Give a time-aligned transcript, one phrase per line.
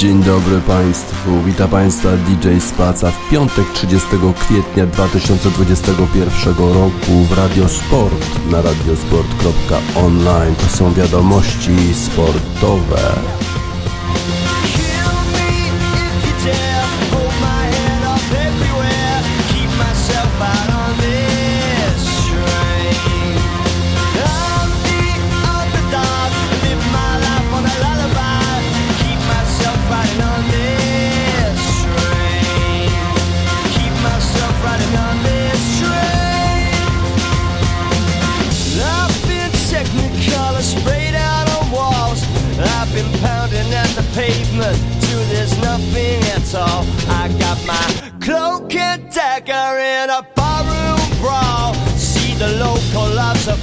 [0.00, 4.08] Dzień dobry Państwu, witam Państwa DJ Spaca w piątek 30
[4.40, 10.54] kwietnia 2021 roku w Radio Sport na radiosport.online.
[10.54, 13.00] To są wiadomości sportowe.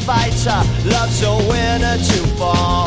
[0.07, 2.86] Fighter, loves a winner to fall.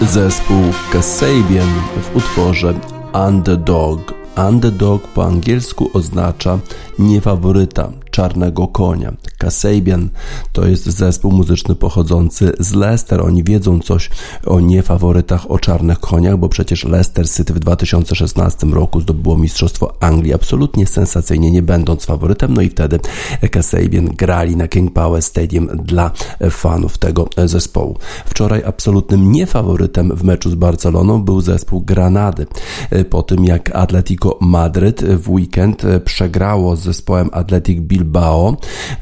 [0.00, 0.62] Zespół
[0.92, 1.68] Kasabian
[2.02, 2.74] w utworze
[3.26, 4.14] Underdog.
[4.48, 6.58] Underdog po angielsku oznacza
[6.98, 9.12] niefaworyta, czarnego konia.
[9.38, 10.08] Kasabian
[10.52, 13.20] to jest zespół muzyczny pochodzący z Leicester.
[13.20, 14.10] Oni wiedzą coś
[14.46, 20.34] o niefaworytach, o czarnych koniach, bo przecież Leicester City w 2016 roku zdobyło Mistrzostwo Anglii
[20.34, 22.54] absolutnie sensacyjnie, nie będąc faworytem.
[22.54, 23.00] No i wtedy
[23.50, 26.10] Kasabian grali na King Power Stadium dla
[26.50, 27.98] fanów tego zespołu.
[28.26, 32.46] Wczoraj absolutnym niefaworytem w meczu z Barceloną był zespół Granady.
[33.10, 37.99] Po tym jak Atletico Madryt w weekend przegrało z zespołem Atletic Bilbao,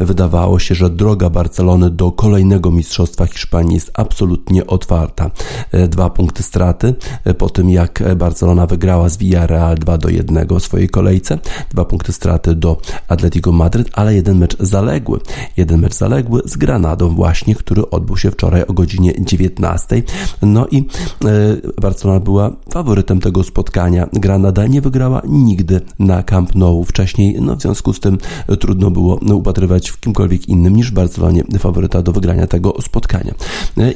[0.00, 5.30] wydawało się, że droga Barcelony do kolejnego mistrzostwa Hiszpanii jest absolutnie otwarta.
[5.72, 10.48] E, dwa punkty straty e, po tym jak Barcelona wygrała z Villarreal 2 do 1
[10.48, 11.38] w swojej kolejce,
[11.70, 15.20] dwa punkty straty do Atletico Madryt, ale jeden mecz zaległy.
[15.56, 20.02] Jeden mecz zaległy z Granadą właśnie, który odbył się wczoraj o godzinie 19.
[20.42, 24.08] No i e, Barcelona była faworytem tego spotkania.
[24.12, 26.84] Granada nie wygrała nigdy na Camp Nou.
[26.84, 28.18] Wcześniej, no w związku z tym
[28.60, 33.34] trudno trudno było upatrywać w kimkolwiek innym niż Barcelonie faworyta do wygrania tego spotkania.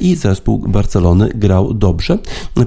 [0.01, 2.17] I zespół Barcelony grał dobrze.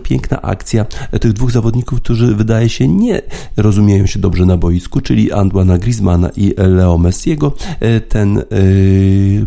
[0.03, 0.87] Piękna akcja
[1.21, 3.23] tych dwóch zawodników, którzy wydaje się nie
[3.57, 7.53] rozumieją się dobrze na boisku, czyli Antoana Griezmana i Leo Messiego.
[8.09, 8.43] Ten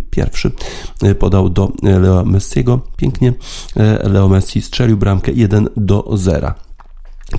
[0.10, 0.52] pierwszy
[1.20, 3.34] podał do Leo Messiego pięknie.
[4.04, 6.54] Leo Messi strzelił bramkę 1 do 0.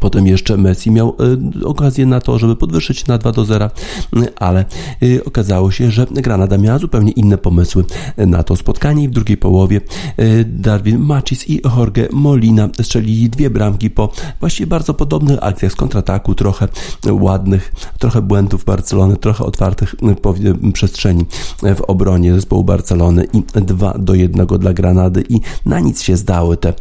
[0.01, 1.17] Potem jeszcze Messi miał
[1.63, 3.71] y, okazję na to, żeby podwyższyć na 2 do 0,
[4.37, 4.65] ale
[5.03, 7.85] y, okazało się, że Granada miała zupełnie inne pomysły
[8.17, 9.81] na to spotkanie i w drugiej połowie
[10.21, 15.77] y, Darwin Macis i Jorge Molina strzelili dwie bramki po właściwie bardzo podobnych akcjach z
[15.77, 16.69] kontrataku, trochę
[17.11, 19.95] ładnych, trochę błędów Barcelony, trochę otwartych
[20.73, 21.27] przestrzeni
[21.63, 26.57] w obronie zespołu Barcelony i 2 do 1 dla Granady i na nic się zdały
[26.57, 26.73] te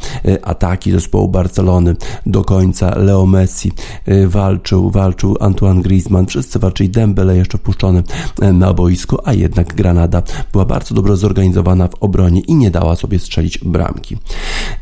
[0.41, 1.95] ataki zespołu Barcelony
[2.25, 3.71] do końca Leo Messi
[4.07, 8.03] y, walczył, walczył Antoine Griezmann, wszyscy walczyli, Dembele jeszcze wpuszczony
[8.43, 12.95] y, na boisku, a jednak Granada była bardzo dobrze zorganizowana w obronie i nie dała
[12.95, 14.17] sobie strzelić bramki.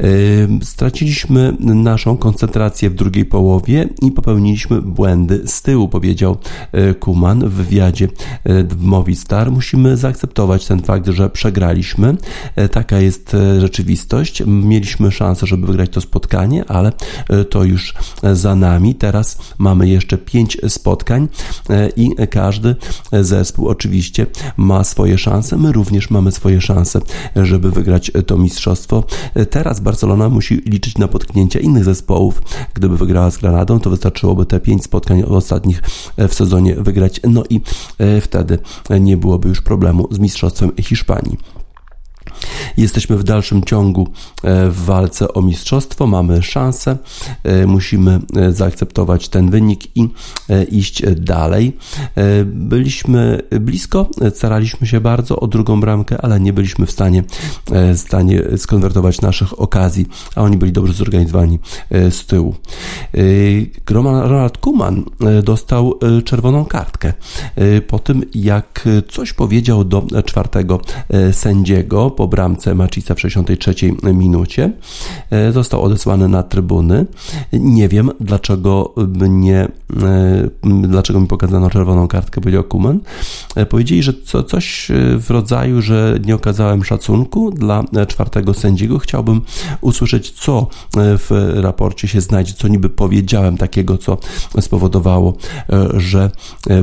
[0.03, 6.37] Y, straciliśmy naszą koncentrację w drugiej połowie i popełniliśmy błędy z tyłu, powiedział
[6.99, 8.07] Kuman w wywiadzie
[8.45, 9.51] w Movistar.
[9.51, 12.17] Musimy zaakceptować ten fakt, że przegraliśmy.
[12.71, 14.43] Taka jest rzeczywistość.
[14.47, 16.91] Mieliśmy szansę, żeby wygrać to spotkanie, ale
[17.49, 17.93] to już
[18.33, 18.95] za nami.
[18.95, 21.27] Teraz mamy jeszcze pięć spotkań
[21.69, 22.75] e, i każdy
[23.11, 24.25] zespół oczywiście
[24.57, 25.57] ma swoje szanse.
[25.57, 27.01] My również mamy swoje szanse,
[27.35, 29.03] żeby wygrać to mistrzostwo.
[29.33, 32.41] E, teraz Barcelona musi liczyć na potknięcia innych zespołów.
[32.73, 35.81] Gdyby wygrała z Granadą, to wystarczyłoby te pięć spotkań ostatnich
[36.17, 37.21] w sezonie wygrać.
[37.29, 37.61] No i
[37.97, 38.59] e, wtedy
[38.99, 41.37] nie byłoby już problemu z mistrzostwem Hiszpanii.
[42.77, 44.07] Jesteśmy w dalszym ciągu
[44.43, 46.97] e, w walce o mistrzostwo, mamy szansę,
[47.43, 50.09] e, musimy e, zaakceptować ten wynik i
[50.71, 51.77] iść dalej.
[52.45, 57.23] Byliśmy blisko, staraliśmy się bardzo o drugą bramkę, ale nie byliśmy w stanie,
[57.67, 60.05] w stanie skonwertować naszych okazji,
[60.35, 61.59] a oni byli dobrze zorganizowani
[61.91, 62.55] z tyłu.
[63.89, 65.03] Ronald Kuman
[65.43, 67.13] dostał czerwoną kartkę
[67.87, 70.81] po tym, jak coś powiedział do czwartego
[71.31, 73.75] sędziego po bramce Macisa w 63
[74.13, 74.71] minucie.
[75.31, 77.05] E, został odesłany na trybuny.
[77.53, 78.93] Nie wiem, dlaczego
[79.29, 79.67] mnie,
[80.03, 80.49] e,
[80.81, 82.99] dlaczego mi pokazano czerwoną kartkę, powiedział Kuman.
[83.55, 88.99] E, powiedzieli, że co, coś w rodzaju, że nie okazałem szacunku dla czwartego sędziego.
[88.99, 89.41] Chciałbym
[89.81, 94.17] usłyszeć, co w raporcie się znajdzie, co niby powiedziałem takiego, co
[94.59, 95.33] spowodowało,
[95.93, 96.31] że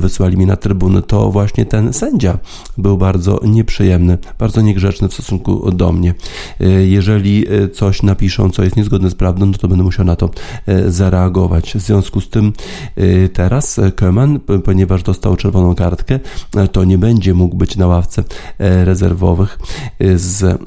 [0.00, 1.02] wysłali mnie na trybuny.
[1.02, 2.38] To właśnie ten sędzia
[2.79, 6.14] był bardzo nieprzyjemny, bardzo niegrzeczny w stosunku stosunku do mnie.
[6.60, 10.16] E, jeżeli e, coś napiszą, co jest niezgodne z prawdą, no to będę musiał na
[10.16, 10.31] to
[10.66, 11.75] e, zareagować.
[11.75, 12.52] W związku z tym
[13.32, 16.20] teraz Keman, ponieważ dostał czerwoną kartkę,
[16.72, 18.25] to nie będzie mógł być na ławce
[18.58, 19.58] rezerwowych
[20.16, 20.62] z,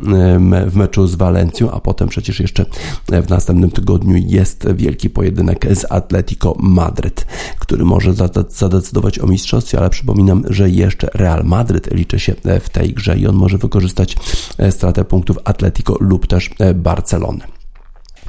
[0.71, 2.65] w meczu z Walencją, a potem przecież jeszcze
[3.09, 7.25] w następnym tygodniu jest wielki pojedynek z Atletico Madryt,
[7.59, 8.13] który może
[8.49, 13.27] zadecydować o mistrzostwie, ale przypominam, że jeszcze Real Madryt liczy się w tej grze i
[13.27, 14.17] on może wykorzystać
[14.69, 17.56] stratę punktów Atletico lub też e, Barcelony.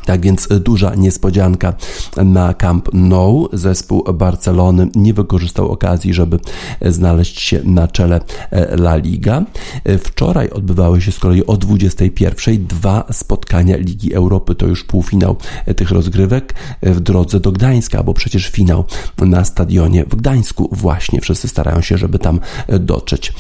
[0.08, 1.74] Tak więc duża niespodzianka
[2.16, 3.48] na Camp Nou.
[3.52, 6.38] Zespół Barcelony nie wykorzystał okazji, żeby
[6.82, 8.20] znaleźć się na czele
[8.50, 9.44] e, La Liga.
[10.04, 14.54] Wczoraj odbywały się z kolei o 21 dwa spotkania Ligi Europy.
[14.54, 15.36] To już półfinał
[15.76, 18.84] tych rozgrywek w drodze do Gdańska, bo przecież finał
[19.18, 21.20] na stadionie w Gdańsku właśnie.
[21.20, 22.40] Wszyscy starają się, żeby tam
[22.80, 23.32] dotrzeć.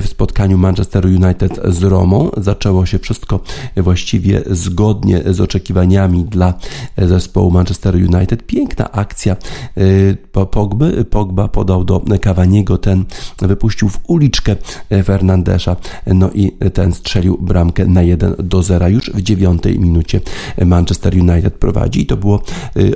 [0.00, 3.40] W spotkaniu Manchester United z Romą zaczęło się wszystko
[3.76, 5.93] właściwie zgodnie z oczekiwaniami
[6.28, 6.54] dla
[6.98, 8.46] zespołu Manchester United.
[8.46, 9.36] Piękna akcja
[9.78, 10.16] y,
[10.50, 11.04] Pogby.
[11.04, 13.04] Pogba podał do Cavaniego, ten
[13.38, 14.56] wypuścił w uliczkę
[15.04, 20.20] Fernandesza, no i ten strzelił bramkę na 1 do 0 już w dziewiątej minucie
[20.66, 22.42] Manchester United prowadzi i to było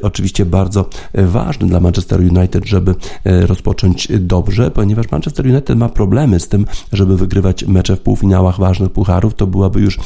[0.03, 6.49] oczywiście bardzo ważne dla Manchester United, żeby rozpocząć dobrze, ponieważ Manchester United ma problemy z
[6.49, 9.35] tym, żeby wygrywać mecze w półfinałach ważnych pucharów.
[9.35, 9.99] To byłaby już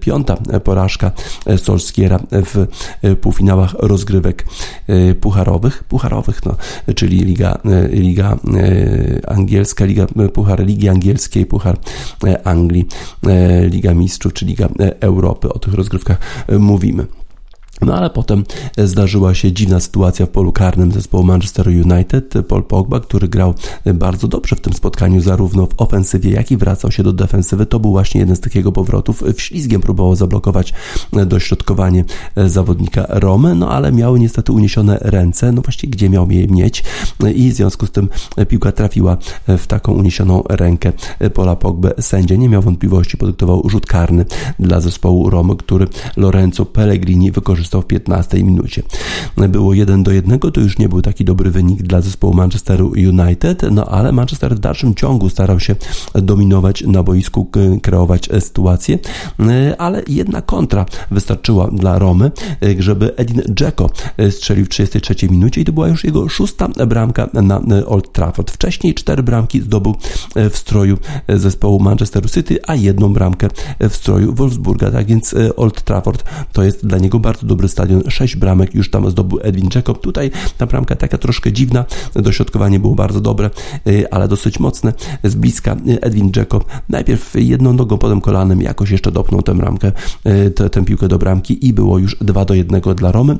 [0.00, 1.10] piąta porażka
[1.56, 2.66] Solskiera w
[3.02, 4.46] e, półfinałach rozgrywek
[4.86, 6.56] e, pucharowych, pucharowych, no,
[6.94, 8.38] czyli Liga, e, Liga
[9.26, 11.78] Angielska, Liga, Puchar Ligi Angielskiej, Puchar
[12.44, 12.86] Anglii,
[13.70, 14.68] Liga Mistrzów czy Liga
[15.00, 15.52] Europy.
[15.52, 16.18] O tych rozgrywkach
[16.58, 17.06] mówimy.
[17.82, 18.44] No ale potem
[18.78, 22.34] zdarzyła się dziwna sytuacja w polu karnym zespołu Manchester United.
[22.48, 23.54] Paul Pogba, który grał
[23.94, 27.80] bardzo dobrze w tym spotkaniu, zarówno w ofensywie, jak i wracał się do defensywy, to
[27.80, 29.22] był właśnie jeden z takiego powrotów.
[29.36, 30.74] W ślizgiem próbował zablokować
[31.26, 32.04] dośrodkowanie
[32.46, 36.84] zawodnika Romy, no ale miały niestety uniesione ręce, no właściwie gdzie miał je mieć
[37.34, 38.08] i w związku z tym
[38.48, 39.16] piłka trafiła
[39.46, 40.92] w taką uniesioną rękę
[41.34, 41.88] Pola Pogba.
[42.00, 44.24] Sędzia nie miał wątpliwości, podyktował rzut karny
[44.58, 48.82] dla zespołu Romy, który Lorenzo Pellegrini wykorzystał wykorzystał w 15 minucie.
[49.48, 53.62] Było 1 do 1, to już nie był taki dobry wynik dla zespołu Manchesteru United,
[53.70, 55.76] no ale Manchester w dalszym ciągu starał się
[56.14, 57.50] dominować na boisku,
[57.82, 58.98] kreować sytuację,
[59.78, 62.30] ale jedna kontra wystarczyła dla Romy,
[62.78, 63.90] żeby Edin Dzeko
[64.30, 68.50] strzelił w 33 minucie i to była już jego szósta bramka na Old Trafford.
[68.50, 69.94] Wcześniej cztery bramki zdobył
[70.50, 70.98] w stroju
[71.28, 73.48] zespołu Manchesteru City, a jedną bramkę
[73.80, 74.90] w stroju Wolfsburga.
[74.90, 78.90] Tak więc Old Trafford to jest dla niego bardzo dobry dobry stadion, sześć bramek już
[78.90, 80.00] tam zdobył Edwin Jacob.
[80.00, 81.84] Tutaj ta bramka taka troszkę dziwna,
[82.14, 83.50] dośrodkowanie było bardzo dobre,
[83.86, 84.92] y, ale dosyć mocne.
[85.24, 89.92] Z bliska y, Edwin Jacob najpierw jedną nogą, potem kolanem jakoś jeszcze dopnął tę bramkę,
[90.26, 93.38] y, tę piłkę do bramki i było już 2 do 1 dla Romy,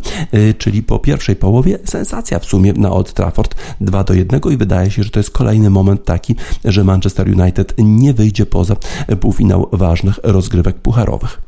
[0.59, 4.91] czyli po pierwszej połowie sensacja w sumie na Old Trafford 2 do 1 i wydaje
[4.91, 8.77] się, że to jest kolejny moment taki, że Manchester United nie wyjdzie poza
[9.21, 11.48] półfinał ważnych rozgrywek pucharowych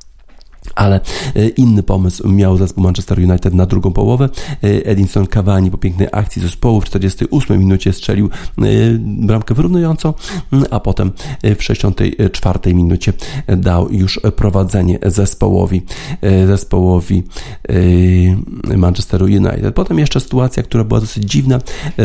[0.75, 1.01] ale
[1.37, 4.29] e, inny pomysł miał zespół Manchester United na drugą połowę.
[4.65, 8.63] E, Edinson Cavani po pięknej akcji zespołu w 48 minucie strzelił e,
[8.99, 10.15] bramkę wyrównującą,
[10.71, 11.13] a potem
[11.43, 13.13] w 64 minucie
[13.57, 15.83] dał już prowadzenie zespołowi
[16.47, 17.23] zespołowi
[18.77, 19.75] Manchesteru United.
[19.75, 21.59] Potem jeszcze sytuacja, która była dosyć dziwna.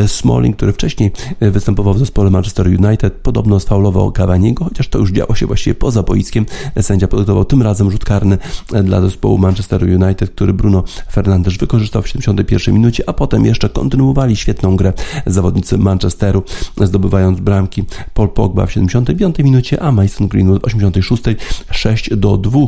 [0.07, 5.35] Smalling, który wcześniej występował w zespole Manchester United, podobno sfaulował Cavaniego, chociaż to już działo
[5.35, 6.45] się właściwie poza boiskiem.
[6.81, 8.37] Sędzia podyktował tym razem rzut karny
[8.83, 14.35] dla zespołu Manchester United, który Bruno Fernandes wykorzystał w 71 minucie, a potem jeszcze kontynuowali
[14.35, 14.93] świetną grę
[15.25, 16.43] zawodnicy Manchesteru,
[16.81, 17.83] zdobywając bramki.
[18.13, 21.23] Paul Pogba w 75 minucie, a Mason Greenwood w 86
[21.71, 22.59] 6 do 2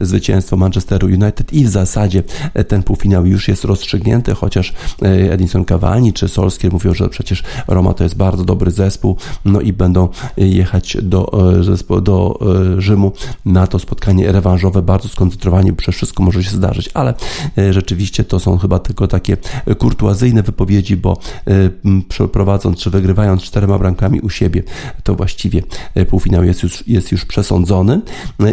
[0.00, 2.22] zwycięstwo Manchesteru United i w zasadzie
[2.68, 7.94] ten półfinał już jest rozstrzygnięty, chociaż e, Edinson Cavani czy Solskier mówią, że przecież Roma
[7.94, 11.50] to jest bardzo dobry zespół, no i będą jechać do,
[11.98, 12.38] e, do
[12.76, 13.12] e, Rzymu
[13.44, 14.82] na to spotkanie rewanżowe.
[14.82, 17.14] Bardzo skoncentrowane skoncentrowani, przez wszystko może się zdarzyć, ale
[17.58, 19.36] e, rzeczywiście to są chyba tylko takie
[19.78, 21.70] kurtuazyjne wypowiedzi, bo e,
[22.08, 24.62] przeprowadząc czy wygrywając czterema bramkami u siebie,
[25.02, 25.62] to właściwie
[25.94, 28.00] e, półfinał jest już, jest już przesądzony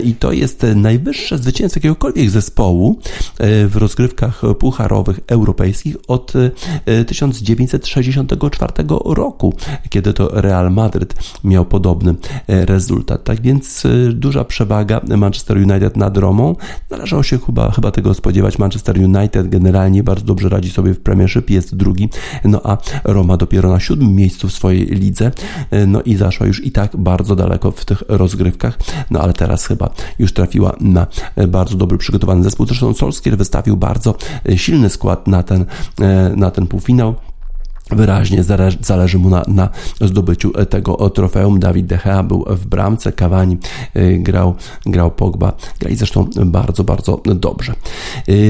[0.04, 3.00] i to jest najwyższe zwycięstwo jakiegokolwiek zespołu
[3.40, 6.34] w rozgrywkach pucharowych europejskich od
[7.08, 8.74] 1964
[9.06, 9.54] roku,
[9.90, 12.16] kiedy to Real Madryt miał podobny
[12.48, 13.24] rezultat.
[13.24, 16.56] Tak więc duża przewaga Manchester United nad Romą,
[16.90, 18.60] Należało się chyba, chyba tego spodziewać.
[18.60, 22.10] Manchester United generalnie bardzo dobrze radzi sobie w Premiership, jest drugi,
[22.46, 25.32] no a Roma dopiero na siódmym miejscu w swojej lidze,
[25.88, 28.80] no i zaszła już i tak bardzo daleko w tych rozgrywkach,
[29.12, 29.90] no ale teraz chyba
[30.20, 31.08] już trafiła na
[31.48, 32.66] bardzo dobry przygotowany zespół.
[32.66, 34.16] Zresztą Solskier wystawił bardzo
[34.56, 35.66] silny skład na ten,
[36.36, 37.16] na ten półfinał
[37.92, 38.44] wyraźnie
[38.82, 39.70] zależy mu na, na
[40.02, 41.60] zdobyciu tego trofeum.
[41.60, 43.58] Dawid De Gea był w bramce, Cavani
[44.18, 47.74] grał, grał Pogba, grali zresztą bardzo, bardzo dobrze.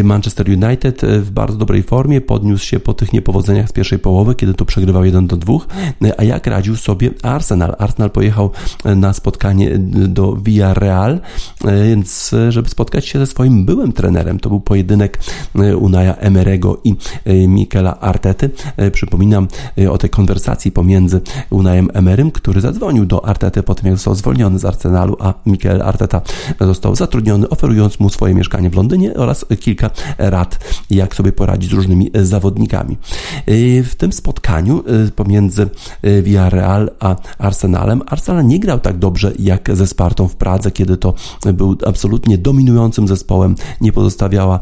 [0.04, 4.54] Manchester United w bardzo dobrej formie podniósł się po tych niepowodzeniach z pierwszej połowy, kiedy
[4.54, 7.76] to przegrywał 1 do 2, y, a jak radził sobie Arsenal?
[7.80, 8.52] Arsenal pojechał
[8.86, 11.20] na spotkanie do Villarreal,
[11.66, 15.20] więc żeby spotkać się ze swoim byłym trenerem, to był pojedynek
[15.80, 16.96] Unaja Emerego i
[17.48, 18.50] Mikela Artety.
[18.92, 19.48] Przypominam Przypominam
[19.80, 24.16] y, o tej konwersacji pomiędzy Unajem Emerym, który zadzwonił do Artety po tym, jak został
[24.16, 26.22] zwolniony z Arsenalu, a Mikel Arteta
[26.62, 31.74] został zatrudniony, oferując mu swoje mieszkanie w Londynie oraz kilka rad, jak sobie poradzić z
[31.74, 32.98] różnymi zawodnikami.
[33.50, 35.70] Y, w tym spotkaniu y, pomiędzy
[36.24, 41.14] Villarreal a Arsenalem Arsenal nie grał tak dobrze jak ze Spartą w Pradze, kiedy to
[41.54, 44.60] był absolutnie dominującym zespołem, nie pozostawiała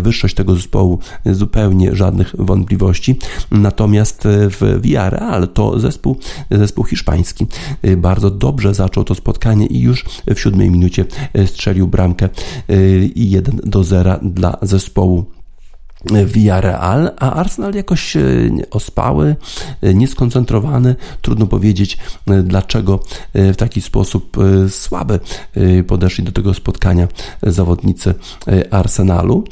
[0.00, 3.18] wyższość tego zespołu zupełnie żadnych wątpliwości.
[3.50, 6.16] Natomiast Natomiast e, w Villarreal to zespół,
[6.50, 7.46] zespół hiszpański.
[7.82, 12.28] E, bardzo dobrze zaczął to spotkanie i już w siódmej minucie e, strzelił bramkę
[13.14, 15.24] i 1 do 0 dla zespołu
[16.04, 18.20] Villarreal, a Arsenal jakoś e,
[18.70, 19.36] ospały,
[19.82, 20.96] e, nieskoncentrowany.
[21.22, 23.00] Trudno powiedzieć, e, dlaczego
[23.34, 24.36] w taki sposób
[24.68, 25.20] słaby
[25.86, 27.08] podeszli do tego spotkania
[27.42, 28.14] zawodnicy
[28.70, 29.44] Arsenalu.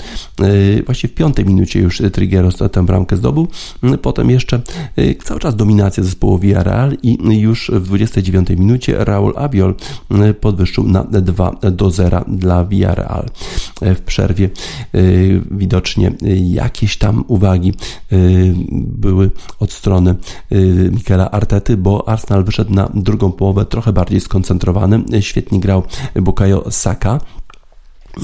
[0.87, 3.49] Właśnie w piątej minucie już Triggeros tę bramkę zdobył.
[4.03, 4.61] Potem jeszcze
[5.25, 9.75] cały czas dominacja zespołu Villarreal i już w 29 minucie Raul Abiol
[10.41, 13.27] podwyższył na 2 do 0 dla Villarreal.
[13.81, 14.51] W przerwie
[15.51, 17.73] widocznie jakieś tam uwagi
[18.13, 19.31] y, były
[19.61, 20.15] od strony
[20.53, 25.05] y, Mikela Artety, bo Arsenal wyszedł na drugą połowę trochę bardziej skoncentrowany.
[25.21, 25.83] Świetnie grał
[26.15, 27.21] Bukayo Saka.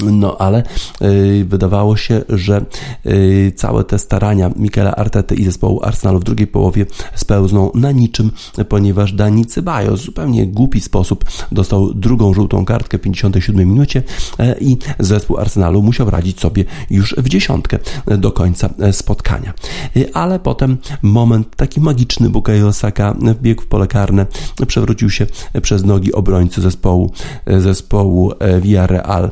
[0.03, 0.63] No ale
[1.01, 2.65] y, wydawało się, że
[3.05, 8.31] y, całe te starania Mikela Artety i zespołu Arsenalu w drugiej połowie spełzną na niczym,
[8.69, 14.03] ponieważ Dani Ceballos w zupełnie głupi sposób dostał drugą żółtą kartkę w 57 minucie
[14.39, 17.79] y, i zespół Arsenalu musiał radzić sobie już w dziesiątkę
[18.17, 19.53] do końca e, spotkania.
[19.97, 24.25] Y, ale potem moment taki magiczny Bukayo Saka wbiegł w pole karne,
[24.67, 25.27] przewrócił się
[25.61, 27.11] przez nogi obrońcy zespołu,
[27.45, 29.31] e, zespołu e, Villarreal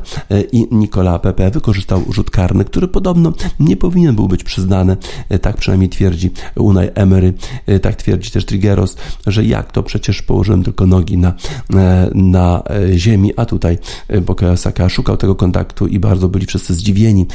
[0.52, 4.96] i Nicola Pepe wykorzystał rzut karny, który podobno nie powinien był być przyznany.
[5.28, 7.34] E, tak przynajmniej twierdzi Unai Emery,
[7.66, 8.96] e, tak twierdzi też Triggeros,
[9.26, 11.34] że jak to przecież położyłem tylko nogi na,
[11.74, 12.62] e, na
[12.96, 13.78] ziemi, a tutaj
[14.22, 17.26] Bukayo Saka szukał tego kontaktu i bardzo byli wszyscy zdziwieni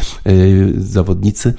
[0.78, 1.54] zawodnicy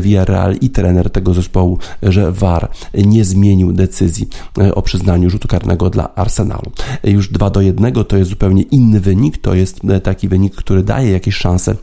[0.00, 4.28] Villarreal i trener tego zespołu, że VAR nie zmienił decyzji
[4.74, 6.72] o przyznaniu rzutu karnego dla Arsenalu.
[7.04, 11.10] Już 2 do 1 to jest zupełnie inny wynik, to jest taki wynik, który daje
[11.12, 11.74] jakieś szanse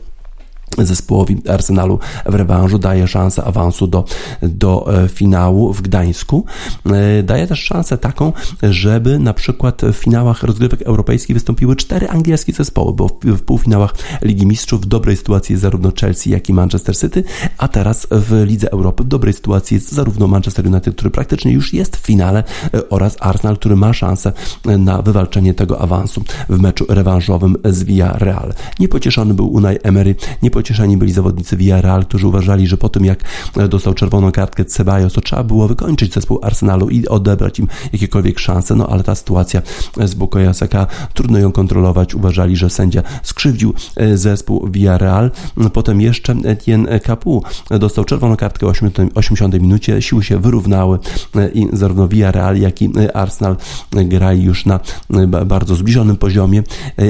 [0.78, 4.04] zespołowi Arsenalu w rewanżu, daje szansę awansu do,
[4.42, 6.44] do e, finału w Gdańsku.
[6.86, 8.32] E, daje też szansę taką,
[8.62, 14.46] żeby na przykład w finałach rozgrywek europejskich wystąpiły cztery angielskie zespoły, bo w, półfinałach Ligi
[14.46, 17.24] Mistrzów w dobrej sytuacji jest zarówno Chelsea, jak i Manchester City,
[17.58, 21.74] a teraz w Lidze Europy w dobrej sytuacji jest zarówno Manchester United, który praktycznie już
[21.74, 22.44] jest w finale
[22.74, 24.32] e, oraz Arsenal, który ma szansę
[24.64, 28.54] na wywalczenie tego awansu w meczu rewanżowym z Villarreal.
[28.80, 33.24] Niepocieszony był Unai Emery, nie pocieszeni byli zawodnicy Villarreal, którzy uważali, że po tym jak
[33.68, 38.74] dostał czerwoną kartkę Ceballos, to trzeba było wykończyć zespół Arsenalu i odebrać im jakiekolwiek szanse,
[38.74, 39.62] no ale ta sytuacja
[40.04, 45.30] z Bukayo Saka, trudno ją kontrolować, uważali, że sędzia skrzywdził e, zespół Villarreal.
[45.72, 48.70] Potem jeszcze Etienne Capu dostał czerwoną kartkę w
[49.14, 50.98] 80 minucie, siły się wyrównały
[51.36, 53.56] e, i zarówno Villarreal, jak i Arsenal
[53.92, 54.80] grali już na
[55.14, 56.62] e, bardzo zbliżonym poziomie,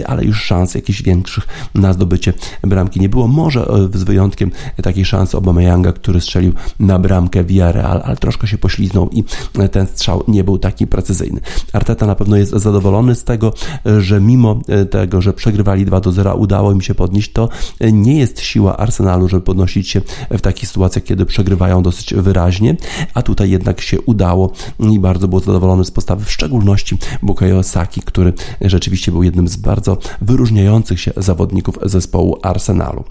[0.06, 3.28] ale już szans jakichś większych na zdobycie bramki nie było.
[3.38, 4.50] Może e, z wyjątkiem
[4.82, 9.24] takiej szansy Obameyanga, który strzelił na bramkę Villarreal, ale troszkę się pośliznął i
[9.58, 11.40] e, ten strzał nie był taki precyzyjny.
[11.72, 13.52] Arteta na pewno jest zadowolony z tego,
[13.86, 17.48] e, że mimo tego, że przegrywali 2 do 0, udało im się podnieść, to
[17.92, 22.76] nie jest siła Arsenalu, żeby podnosić się w takich sytuacjach, kiedy przegrywają dosyć wyraźnie,
[23.14, 28.00] a tutaj jednak się udało i bardzo był zadowolony z postawy, w szczególności Bukayo Saki,
[28.00, 33.04] który rzeczywiście był jednym z bardzo wyróżniających się zawodników zespołu Arsenalu.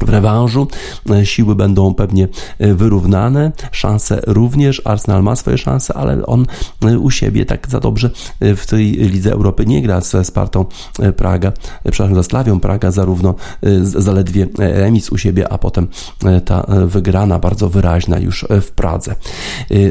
[0.00, 0.68] W rewanżu
[1.10, 2.28] e, siły będą pewnie
[2.58, 4.82] e, wyrównane, szanse również.
[4.84, 6.46] Arsenal ma swoje szanse, ale on
[6.84, 10.64] e, u siebie tak za dobrze w tej Lidze Europy nie gra ze Spartą
[11.16, 11.52] Praga,
[11.90, 13.34] przepraszam, ze Slawią Praga, zarówno
[13.82, 15.88] zaledwie remis u siebie, a potem
[16.44, 19.14] ta wygrana bardzo wyraźna już w Pradze.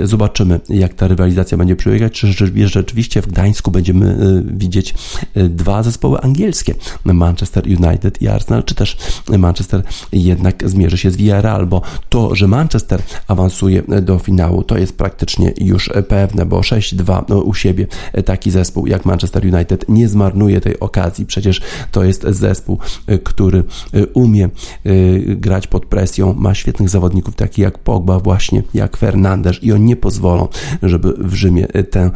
[0.03, 2.27] Zobaczymy, jak ta rywalizacja będzie przebiegać, czy
[2.67, 4.95] rzeczywiście w Gdańsku będziemy widzieć
[5.35, 8.97] dwa zespoły angielskie, Manchester United i Arsenal, czy też
[9.37, 14.97] Manchester jednak zmierzy się z Villarreal, bo to, że Manchester awansuje do finału, to jest
[14.97, 17.87] praktycznie już pewne, bo 6-2 no, u siebie
[18.25, 21.25] taki zespół jak Manchester United nie zmarnuje tej okazji.
[21.25, 22.79] Przecież to jest zespół,
[23.23, 23.63] który
[24.13, 24.49] umie
[25.27, 29.95] grać pod presją, ma świetnych zawodników, takich jak Pogba właśnie, jak Fernandes i oni nie
[29.95, 30.47] pozwolą,
[30.83, 32.11] żeby w Rzymie tę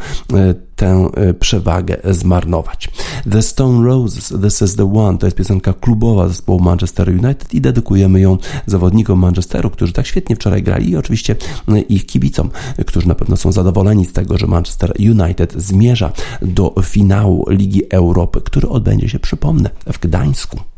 [0.76, 2.90] tę e, przewagę zmarnować.
[3.30, 7.60] The Stone Roses, This is the One, to jest piosenka klubowa zespołu Manchester United i
[7.60, 11.36] dedykujemy ją zawodnikom Manchesteru, którzy tak świetnie wczoraj grali i oczywiście
[11.68, 12.50] e, ich kibicom,
[12.86, 16.12] którzy na pewno są zadowoleni z tego, że Manchester United zmierza
[16.42, 20.75] do finału Ligi Europy, który odbędzie się, przypomnę, w Gdańsku.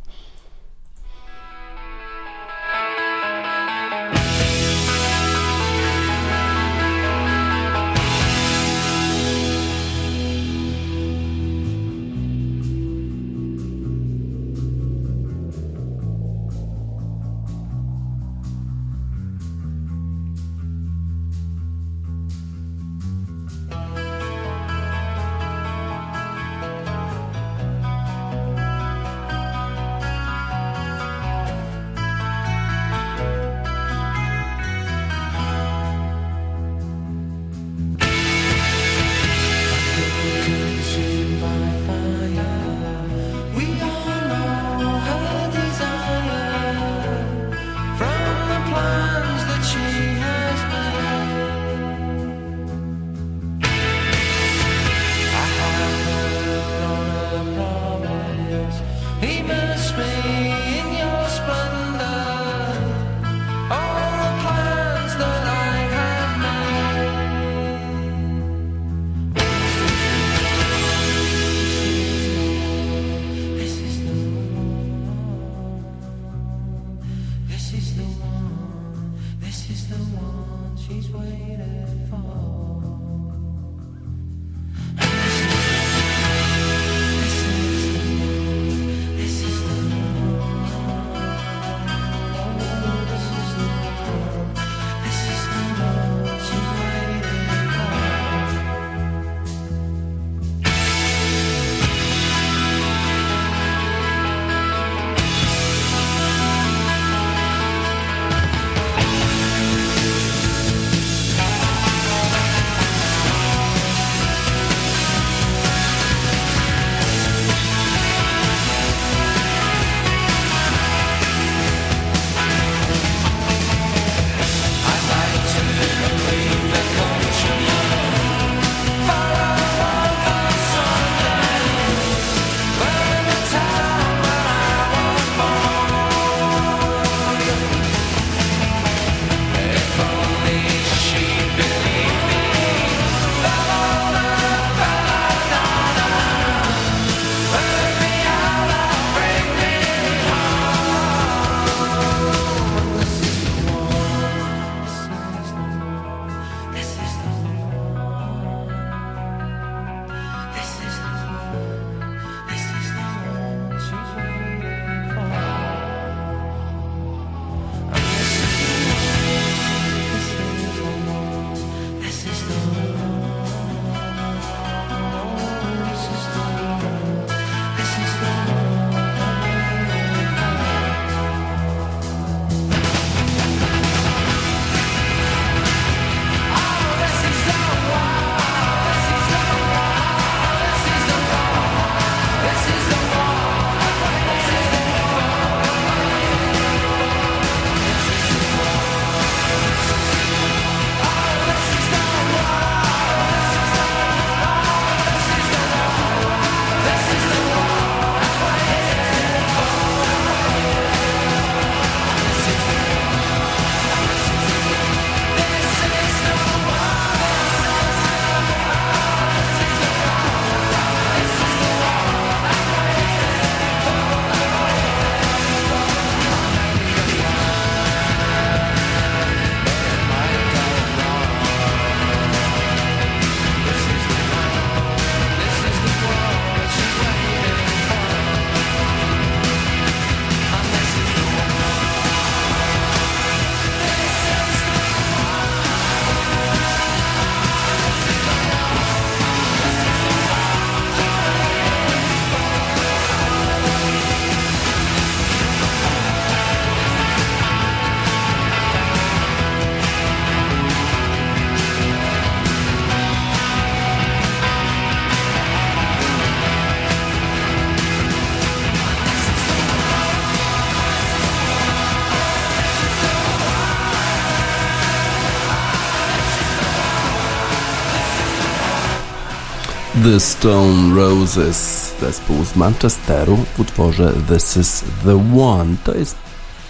[280.09, 285.77] The Stone Roses, zespół z Manchesteru w utworze This is the One.
[285.85, 286.17] To jest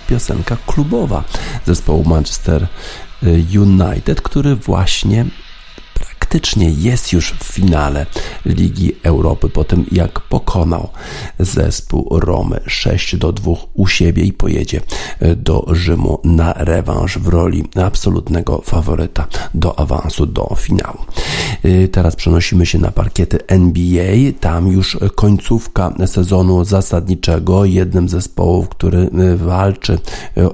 [0.08, 1.24] piosenka klubowa
[1.66, 2.66] zespołu Manchester
[3.56, 5.24] United, który właśnie
[5.98, 8.06] faktycznie jest już w finale
[8.46, 10.88] Ligi Europy po tym jak pokonał
[11.38, 14.80] zespół Romy 6 do 2 u siebie i pojedzie
[15.20, 20.98] e, do Rzymu na rewanż w roli absolutnego faworyta do awansu do finału.
[21.62, 24.32] E, teraz przenosimy się na parkiety NBA.
[24.40, 27.64] Tam już końcówka sezonu zasadniczego.
[27.64, 29.98] Jednym z zespołów, który e, walczy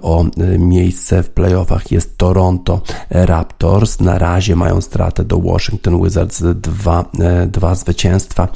[0.02, 0.24] o
[0.58, 4.00] miejsce w playoffach jest Toronto Raptors.
[4.00, 8.48] Na razie mają stratę do Washington Wizards dwa, e, zwycięstwa.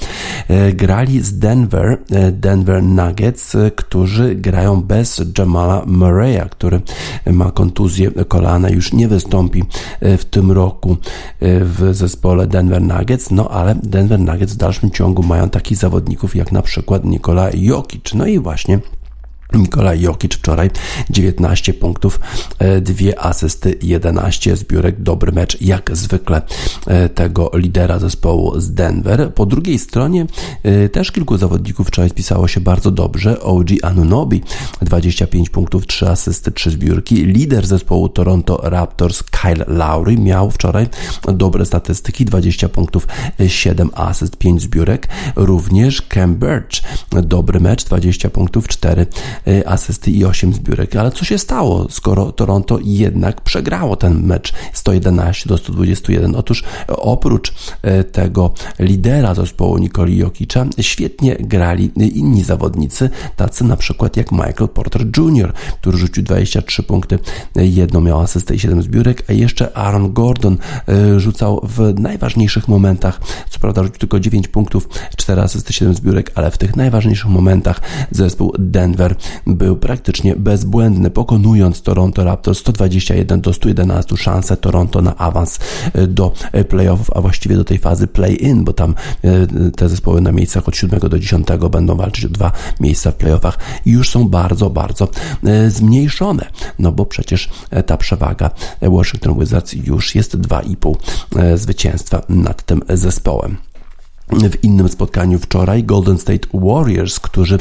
[0.48, 6.80] E, grali z Denver, e, Denver Nuggets, którzy grają bez Jamala Murray'a, który
[7.26, 9.64] ma kontuzję kolana, już nie wystąpi
[10.00, 10.96] w tym roku
[11.40, 16.52] w zespole Denver Nuggets, no ale Denver Nuggets w dalszym ciągu mają takich zawodników jak
[16.52, 18.14] na przykład Nikola Jokic.
[18.14, 18.78] No i właśnie
[19.54, 20.70] Nikolaj Jokic wczoraj
[21.10, 22.20] 19 punktów,
[22.58, 26.42] e, dwie asysty, 11 zbiórek, dobry mecz jak zwykle
[26.86, 29.34] e, tego lidera zespołu z Denver.
[29.34, 30.26] Po drugiej stronie
[30.62, 33.40] e, też kilku zawodników wczoraj spisało się bardzo dobrze.
[33.40, 34.42] OG Anunobi
[34.82, 37.14] 25 punktów, 3 asysty, 3 zbiórki.
[37.14, 40.86] Lider zespołu Toronto Raptors Kyle Lowry miał wczoraj
[41.32, 43.08] dobre statystyki, 20 punktów,
[43.46, 45.08] 7 asyst, 5 zbiórek.
[45.36, 46.82] Również Cam Birch
[47.22, 49.06] dobry mecz, 20 punktów, 4
[49.66, 50.96] asysty i 8 zbiórek.
[50.96, 56.34] Ale co się stało, skoro Toronto jednak przegrało ten mecz 111 do 121?
[56.36, 57.54] Otóż oprócz
[58.12, 65.06] tego lidera zespołu Nikoli Jokicza świetnie grali inni zawodnicy, tacy na przykład jak Michael Porter
[65.16, 67.18] Jr., który rzucił 23 punkty,
[67.56, 70.56] jedną miał asystę i 7 zbiórek, a jeszcze Aaron Gordon
[71.16, 73.20] rzucał w najważniejszych momentach,
[73.50, 77.80] co prawda rzucił tylko 9 punktów, 4 asysty, 7 zbiórek, ale w tych najważniejszych momentach
[78.10, 79.16] zespół Denver
[79.46, 85.58] był praktycznie bezbłędny, pokonując Toronto Raptors 121 do 111 szansę Toronto na awans
[85.92, 90.20] e, do e, playoffów, a właściwie do tej fazy play-in, bo tam e, te zespoły
[90.20, 93.58] na miejscach od 7 do 10 będą walczyć o dwa miejsca w playoffach.
[93.86, 95.08] Już są bardzo, bardzo
[95.68, 96.46] zmniejszone,
[96.78, 97.48] no bo przecież
[97.86, 98.50] ta przewaga
[98.82, 100.94] Washington Wizards już jest 2,5
[101.56, 103.67] zwycięstwa nad tym zespołem
[104.32, 107.58] w innym spotkaniu wczoraj Golden State Warriors, którzy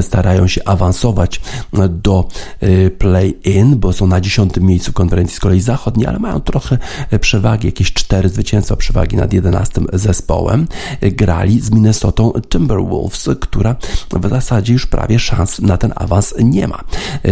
[0.00, 1.40] starają się awansować
[1.88, 2.28] do
[2.62, 6.78] y, play-in, bo są na dziesiątym miejscu konferencji z kolei zachodniej, ale mają trochę
[7.20, 10.66] przewagi, jakieś cztery zwycięstwa przewagi nad jedenastym zespołem.
[11.00, 13.76] Grali z Minnesota Timberwolves, która
[14.12, 16.84] w zasadzie już prawie szans na ten awans nie ma.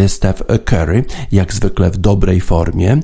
[0.07, 3.01] Steph Curry, jak zwykle w dobrej formie,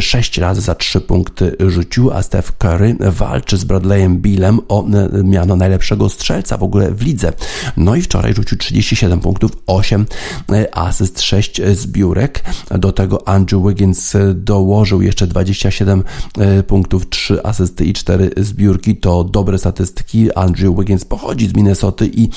[0.00, 4.84] sześć razy za trzy punkty rzucił, a Steph Curry walczy z Bradleyem Billem o
[5.24, 7.32] miano najlepszego strzelca w ogóle w lidze.
[7.76, 10.06] No i wczoraj rzucił 37 punktów, 8
[10.52, 12.44] e, asyst, 6 zbiórek.
[12.70, 16.04] Do tego Andrew Wiggins e, dołożył jeszcze 27
[16.38, 18.96] e, punktów, 3 asysty i 4 zbiórki.
[18.96, 20.34] To dobre statystyki.
[20.34, 22.28] Andrew Wiggins pochodzi z Minnesoty i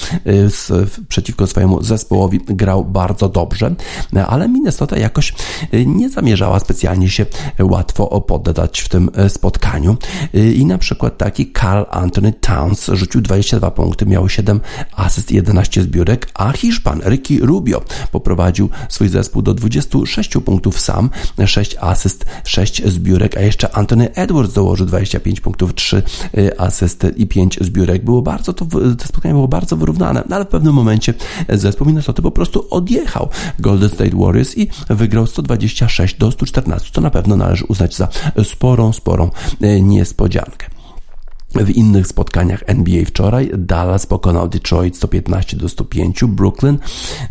[0.49, 0.71] z,
[1.07, 3.75] przeciwko swojemu zespołowi grał bardzo dobrze,
[4.27, 5.33] ale Minnesota jakoś
[5.85, 7.25] nie zamierzała specjalnie się
[7.59, 9.97] łatwo poddać w tym spotkaniu.
[10.55, 14.59] I na przykład taki Carl Anthony Towns rzucił 22 punkty, miał 7
[14.95, 21.09] asyst i 11 zbiórek, a Hiszpan Ricky Rubio poprowadził swój zespół do 26 punktów sam,
[21.45, 26.03] 6 asyst, 6 zbiórek, a jeszcze Anthony Edwards dołożył 25 punktów, 3
[26.37, 28.03] y, asysty i 5 zbiórek.
[28.03, 31.13] Było bardzo to, to spotkanie było bardzo wyrównane, no ale w pewnym momencie
[31.49, 37.09] zespół Minnesota po prostu odjechał Golden State Warriors i wygrał 126 do 114, co na
[37.09, 38.07] pewno należy uznać za
[38.43, 39.31] sporą, sporą
[39.63, 40.76] y, niespodziankę.
[41.55, 46.79] W innych spotkaniach NBA wczoraj Dallas pokonał Detroit 115 do 105, Brooklyn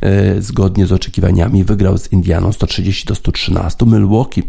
[0.00, 4.42] e, zgodnie z oczekiwaniami wygrał z Indianą 130 do 113, Milwaukee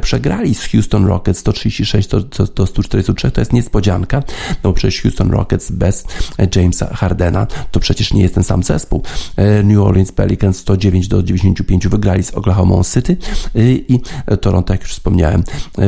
[0.00, 2.20] przegrali z Houston Rockets 136 do,
[2.54, 6.04] do 143, to jest niespodzianka, no bo przecież Houston Rockets bez
[6.56, 9.02] Jamesa Hardena to przecież nie jest ten sam zespół.
[9.36, 13.16] E, New Orleans Pelicans 109 do 95 wygrali z Oklahoma City
[13.54, 14.00] e, i
[14.40, 15.44] Toronto, jak już wspomniałem,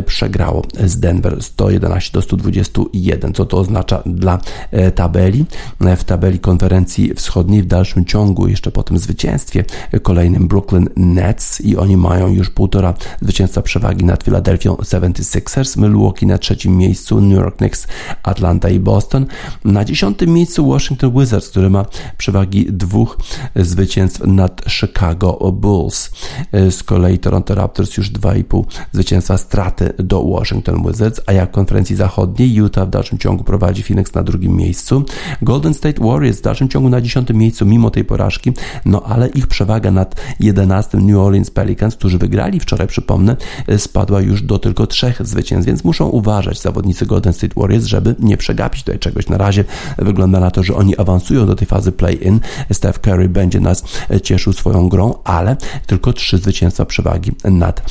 [0.06, 4.38] przegrało z Denver 111 do 121 co to oznacza dla
[4.70, 5.44] e, tabeli.
[5.80, 9.64] E, w tabeli konferencji wschodniej w dalszym ciągu, jeszcze po tym zwycięstwie
[10.02, 16.38] kolejnym Brooklyn Nets i oni mają już półtora zwycięstwa przewagi nad Philadelphia 76ers, Milwaukee na
[16.38, 17.86] trzecim miejscu, New York Knicks,
[18.22, 19.26] Atlanta i Boston.
[19.64, 21.84] Na dziesiątym miejscu Washington Wizards, który ma
[22.18, 23.18] przewagi dwóch
[23.56, 26.10] zwycięstw nad Chicago Bulls.
[26.52, 31.96] E, z kolei Toronto Raptors już 2,5 zwycięstwa straty do Washington Wizards, a jak konferencji
[31.96, 35.04] zachodniej Utah w dalszym ciągu prowadzi Phoenix na drugim miejscu.
[35.42, 38.52] Golden State Warriors w dalszym ciągu na dziesiątym miejscu mimo tej porażki,
[38.84, 43.36] no ale ich przewaga nad 11 New Orleans Pelicans, którzy wygrali wczoraj, przypomnę,
[43.78, 48.36] spadła już do tylko trzech zwycięstw, więc muszą uważać zawodnicy Golden State Warriors, żeby nie
[48.36, 49.28] przegapić tutaj czegoś.
[49.28, 49.64] Na razie
[49.98, 52.40] wygląda na to, że oni awansują do tej fazy play-in.
[52.72, 53.84] Steph Curry będzie nas
[54.22, 57.82] cieszył swoją grą, ale tylko trzy zwycięstwa przewagi nad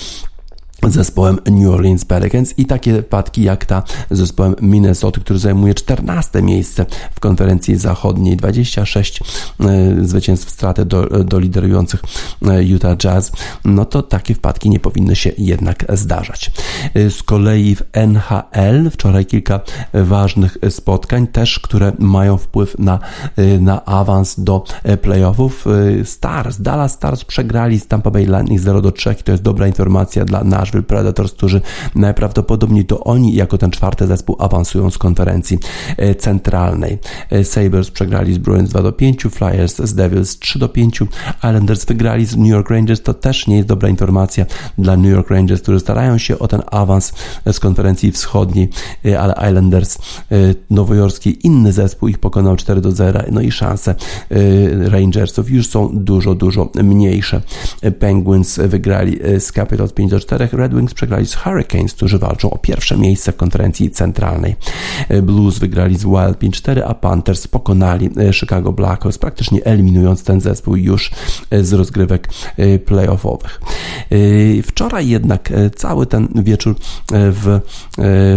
[0.83, 6.41] zespołem New Orleans Pelicans i takie wypadki jak ta z zespołem Minnesota, który zajmuje 14
[6.41, 6.85] miejsce
[7.15, 9.25] w konferencji zachodniej, 26 e,
[10.01, 12.01] zwycięstw straty do, do liderujących
[12.47, 13.31] e, Utah Jazz,
[13.65, 16.51] no to takie wpadki nie powinny się jednak zdarzać.
[16.93, 19.59] E, z kolei w NHL wczoraj kilka
[19.93, 22.99] ważnych spotkań też, które mają wpływ na,
[23.59, 24.63] na awans do
[25.01, 25.65] playoffów.
[26.03, 30.25] Stars, Dallas Stars przegrali z Tampa Bay Lightning 0 do 3 to jest dobra informacja
[30.25, 31.61] dla Nashville Nashville Predators, którzy
[31.95, 35.59] najprawdopodobniej to oni jako ten czwarty zespół awansują z konferencji
[35.97, 36.97] e, centralnej.
[37.29, 40.99] E, Sabres przegrali z Bruins 2 do 5, Flyers z Devils 3 do 5,
[41.37, 44.45] Islanders wygrali z New York Rangers, to też nie jest dobra informacja
[44.77, 47.13] dla New York Rangers, którzy starają się o ten awans
[47.51, 48.69] z konferencji wschodniej,
[49.05, 49.97] e, ale Islanders
[50.69, 53.95] nowojorski, inny zespół ich pokonał 4 do 0, no i szanse
[54.85, 57.41] Rangersów już są dużo, dużo mniejsze.
[57.99, 62.57] Penguins wygrali z Capitals 5 do 4, Red Wings przegrali z Hurricanes, którzy walczą o
[62.57, 64.55] pierwsze miejsce w konferencji centralnej.
[65.23, 71.11] Blues wygrali z Wild 5-4, a Panthers pokonali Chicago Blackhawks, praktycznie eliminując ten zespół już
[71.61, 72.29] z rozgrywek
[72.85, 73.61] playoffowych.
[74.63, 76.75] Wczoraj jednak cały ten wieczór
[77.11, 77.59] w,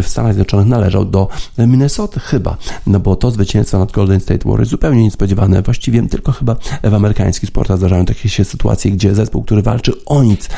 [0.02, 1.28] w Stanach Zjednoczonych należał do
[1.59, 6.57] Minnesota chyba, no bo to zwycięstwo nad Golden State Warriors zupełnie niespodziewane, właściwie tylko chyba
[6.83, 10.48] w amerykańskich sportach zdarzają takie się sytuacje, gdzie zespół, który walczy o nic,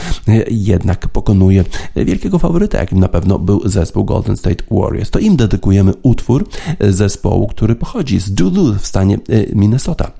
[0.50, 1.49] jednak pokonuje
[1.96, 5.10] wielkiego faworyta, jakim na pewno był zespół Golden State Warriors.
[5.10, 6.48] To im dedykujemy utwór
[6.80, 9.18] zespołu, który pochodzi z Duluth w stanie
[9.54, 10.10] Minnesota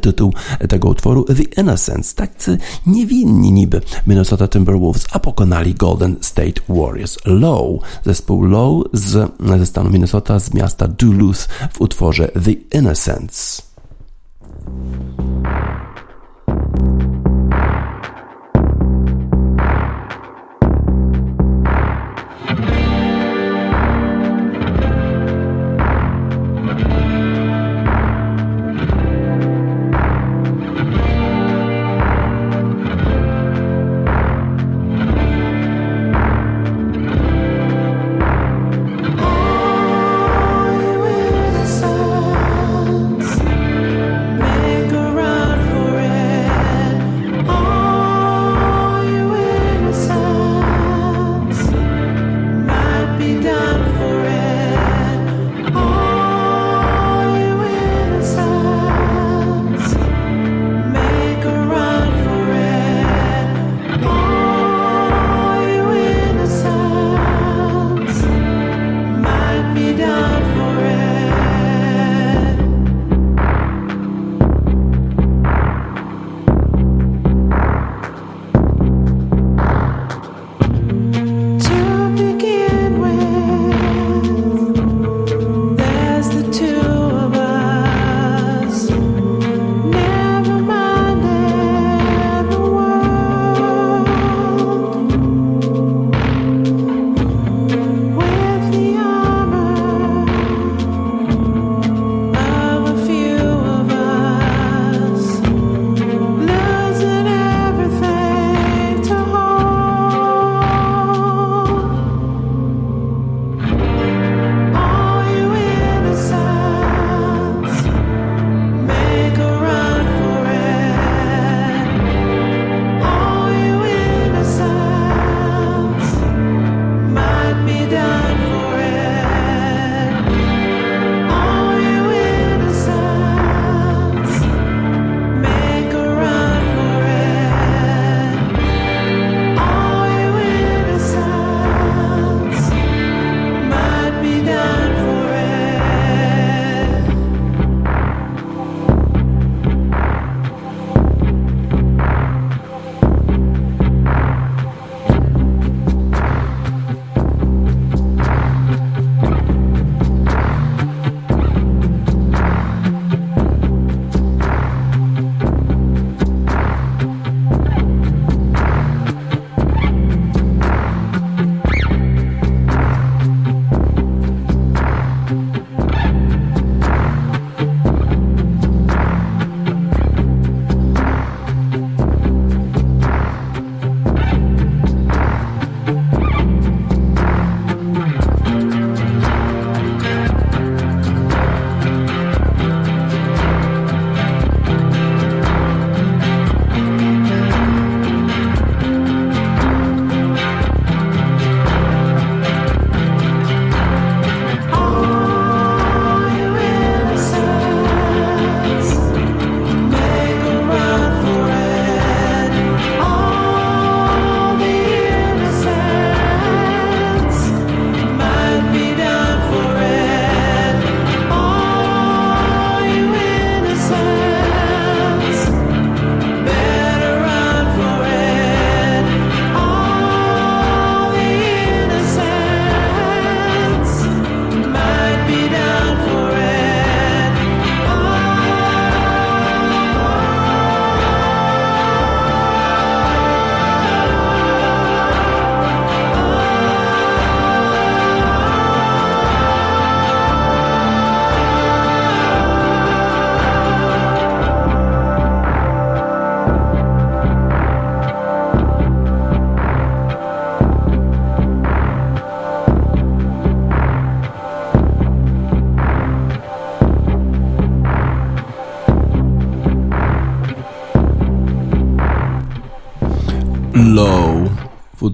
[0.00, 0.32] tytuł
[0.68, 2.14] tego utworu The Innocents.
[2.14, 7.18] Tacy niewinni niby Minnesota Timberwolves, a pokonali Golden State Warriors.
[7.24, 13.62] Low, zespół Low z, ze stanu Minnesota, z miasta Duluth w utworze The Innocents.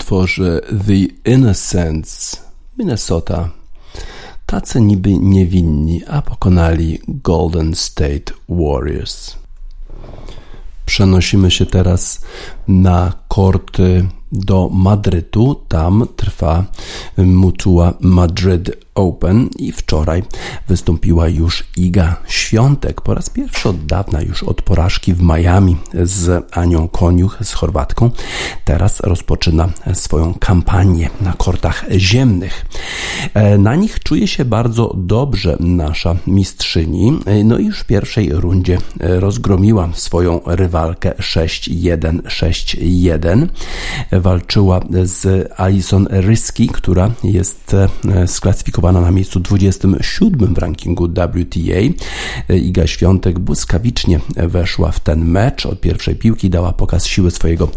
[0.06, 2.42] Utworze The Innocents
[2.78, 3.50] Minnesota.
[4.46, 9.36] Tacy niby niewinni, a pokonali Golden State Warriors.
[10.84, 12.20] Przenosimy się teraz
[12.68, 15.54] na korty do Madrytu.
[15.68, 16.64] Tam trwa
[17.18, 20.22] Mutua Madrid Open i wczoraj
[20.68, 23.00] wystąpiła już Iga Świątek.
[23.00, 28.10] Po raz pierwszy od dawna już od porażki w Miami z Anią Koniuch, z Chorwatką.
[28.64, 32.66] Teraz rozpoczyna swoją kampanię na kortach ziemnych.
[33.34, 37.18] E, na nich czuje się bardzo dobrze nasza mistrzyni.
[37.26, 43.46] E, no i już w pierwszej rundzie e, rozgromiła swoją rywalkę 6-1, 6-1.
[44.12, 47.76] Walczyła z Alison Ryski, która jest
[48.26, 51.80] sklasyfikowana na miejscu 27 w rankingu WTA.
[52.48, 55.66] Iga Świątek błyskawicznie weszła w ten mecz.
[55.66, 57.68] Od pierwszej piłki dała pokaz siły swojego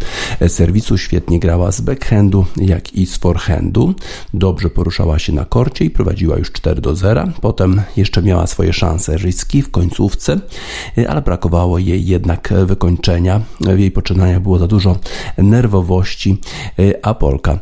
[0.48, 0.98] serwisu.
[0.98, 3.94] Świetnie grała z backhandu, jak i z forehandu.
[4.34, 7.28] Dobrze poruszała się na korcie i prowadziła już 4 do 0.
[7.40, 10.40] Potem jeszcze miała swoje szanse ryski w końcówce,
[11.08, 13.40] ale brakowało jej jednak wykończenia.
[13.60, 14.96] W jej poczynaniach było za dużo
[15.38, 16.38] nerwowości,
[17.02, 17.58] a Polka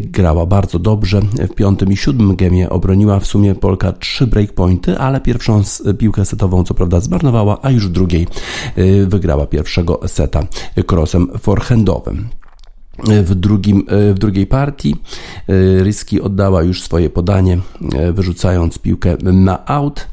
[0.00, 1.20] grała bardzo dobrze.
[1.50, 5.62] W piątym i siódmym gemie obroniła w sumie Polka trzy breakpointy, ale pierwszą
[5.98, 8.26] piłkę setową co prawda zmarnowała, a już w drugiej
[8.78, 10.42] y, wygrała pierwszego seta
[10.92, 12.28] crossem forehandowym.
[13.06, 14.96] W, drugim, w drugiej partii
[15.50, 17.58] y, Ryski oddała już swoje podanie,
[18.08, 20.08] y, wyrzucając piłkę na out,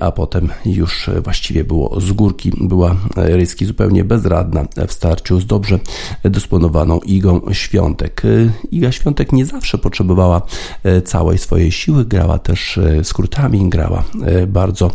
[0.00, 2.52] a potem już właściwie było z górki.
[2.60, 5.78] Była Ryski zupełnie bezradna w starciu z dobrze
[6.24, 8.22] dysponowaną Igą Świątek.
[8.70, 10.42] Iga Świątek nie zawsze potrzebowała
[11.04, 14.04] całej swojej siły, grała też skrótami, grała
[14.46, 14.90] bardzo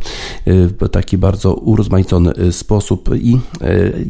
[0.45, 3.39] w taki bardzo urozmaicony sposób i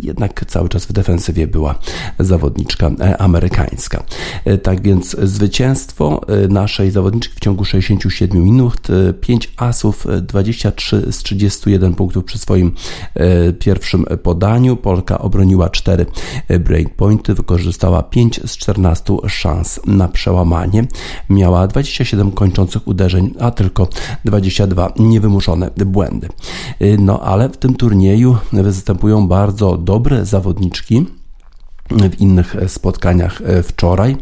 [0.03, 1.75] jednak cały czas w defensywie była
[2.19, 4.03] zawodniczka amerykańska.
[4.63, 8.87] Tak więc zwycięstwo naszej zawodniczki w ciągu 67 minut,
[9.21, 12.71] 5 asów, 23 z 31 punktów przy swoim
[13.59, 14.75] pierwszym podaniu.
[14.75, 16.05] Polka obroniła 4
[16.59, 20.87] breakpointy, wykorzystała 5 z 14 szans na przełamanie.
[21.29, 23.87] Miała 27 kończących uderzeń, a tylko
[24.25, 26.29] 22 niewymuszone błędy.
[26.99, 31.05] No ale w tym turnieju występują bardzo dobre zawodniczki
[31.89, 34.17] w innych spotkaniach wczoraj.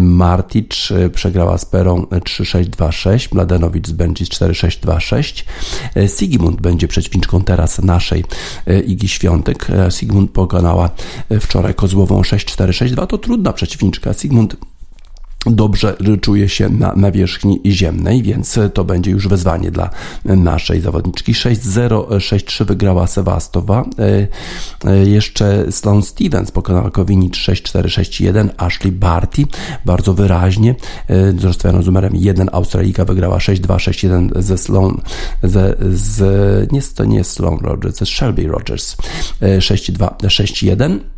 [0.00, 5.44] Martic przegrała z Perą 3-6-2-6, Mladenowicz z Benji 4-6-2-6.
[6.18, 8.24] Sigmund będzie przeciwniczką teraz naszej
[8.86, 9.66] Igi Świątek.
[9.90, 10.90] Sigmund pokonała
[11.40, 13.06] wczoraj Kozłową 6-4-6-2.
[13.06, 14.12] To trudna przeciwniczka.
[14.14, 14.56] Sigmund
[15.46, 19.90] dobrze czuje się na nawierzchni ziemnej, więc to będzie już wyzwanie dla
[20.24, 21.32] naszej zawodniczki.
[21.32, 23.84] 6-0, 6-3 wygrała Sewastowa.
[23.98, 24.26] E,
[24.90, 28.48] e, jeszcze Sloan Stevens pokonała Kowinic 6-4, 6-1.
[28.56, 29.42] Ashley Barty
[29.84, 30.74] bardzo wyraźnie
[31.08, 35.00] z e, z numerem 1 Australika wygrała 6-2, 6-1 ze Sloan,
[35.42, 38.96] ze, z, nie, to nie Sloan Rogers, jest Shelby Rogers
[39.40, 41.15] 6-2, 6-1.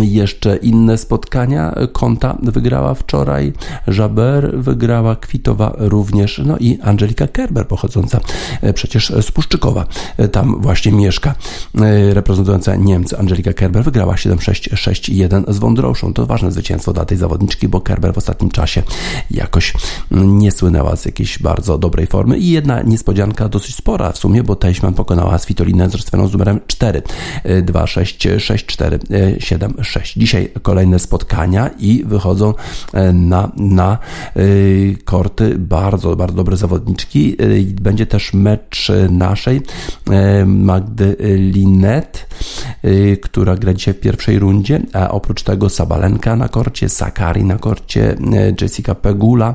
[0.00, 1.74] Jeszcze inne spotkania.
[1.92, 3.52] Konta wygrała wczoraj,
[3.98, 8.20] Jaber wygrała, Kwitowa również, no i Angelika Kerber pochodząca
[8.62, 9.86] e, przecież z Puszczykowa.
[10.16, 11.34] E, tam właśnie mieszka.
[11.80, 16.12] E, reprezentująca Niemcy Angelika Kerber wygrała 7-6, 6-1 z Wądroszą.
[16.12, 18.82] To ważne zwycięstwo dla tej zawodniczki, bo Kerber w ostatnim czasie
[19.30, 19.72] jakoś
[20.10, 24.56] nie słynęła z jakiejś bardzo dobrej formy i jedna niespodzianka dosyć spora w sumie, bo
[24.56, 27.02] Teichmann pokonała Svitolinę z rozstawioną z numerem 4
[27.44, 28.98] 2-6, 6-4,
[29.38, 30.14] 7 6.
[30.18, 32.54] Dzisiaj kolejne spotkania i wychodzą
[32.92, 33.98] e, na, na
[34.36, 34.40] e,
[35.04, 37.36] korty bardzo, bardzo dobre zawodniczki.
[37.38, 39.60] E, będzie też mecz naszej
[40.46, 41.16] Magdy
[41.52, 42.26] Linet,
[43.22, 48.16] która gra dzisiaj w pierwszej rundzie, a oprócz tego Sabalenka na korcie, Sakari na korcie,
[48.60, 49.54] Jessica Pegula.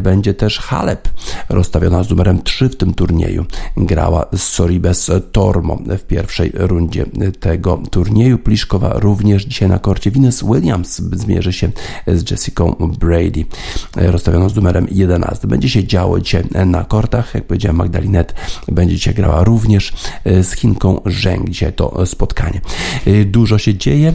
[0.00, 1.08] Będzie też Halep,
[1.48, 3.44] rozstawiona z numerem 3 w tym turnieju.
[3.76, 7.06] Grała z Soribes Tormo w pierwszej rundzie
[7.40, 8.38] tego turnieju.
[8.38, 10.10] Pliszkowa również dzisiaj na korcie.
[10.10, 11.70] Venus Williams zmierzy się
[12.06, 12.64] z Jessica
[13.00, 13.44] Brady,
[13.96, 15.48] rozstawioną z numerem 11.
[15.48, 17.34] Będzie się działo dzisiaj na kortach.
[17.34, 18.34] Jak powiedziałem, Magdalinet
[18.68, 19.92] będzie dzisiaj grała również
[20.24, 21.50] z Chinką Zheng.
[21.50, 22.60] Dzisiaj to spotkanie.
[23.26, 24.14] Dużo się dzieje.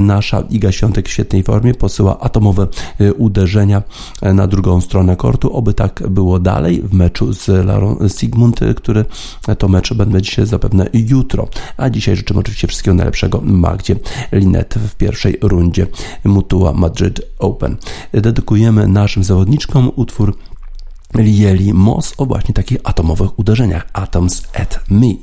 [0.00, 2.66] Nasza Iga Świątek w świetnej formie posyła atomowe
[3.16, 3.82] uderzenia
[4.22, 5.56] na drugą stronę kortu.
[5.56, 9.04] Oby tak było dalej w meczu z Larą Sigmund, który
[9.58, 11.48] to mecz będzie się zapewne jutro.
[11.76, 13.96] A dzisiaj życzymy oczywiście wszystkiego najlepszego Magdzie
[14.32, 15.86] Linet w pierwszej rundzie
[16.24, 17.76] Mutua Madrid Open.
[18.12, 20.36] Dedykujemy naszym zawodniczkom utwór
[21.14, 25.14] Lieli Moss o właśnie takich atomowych uderzeniach Atoms at Me.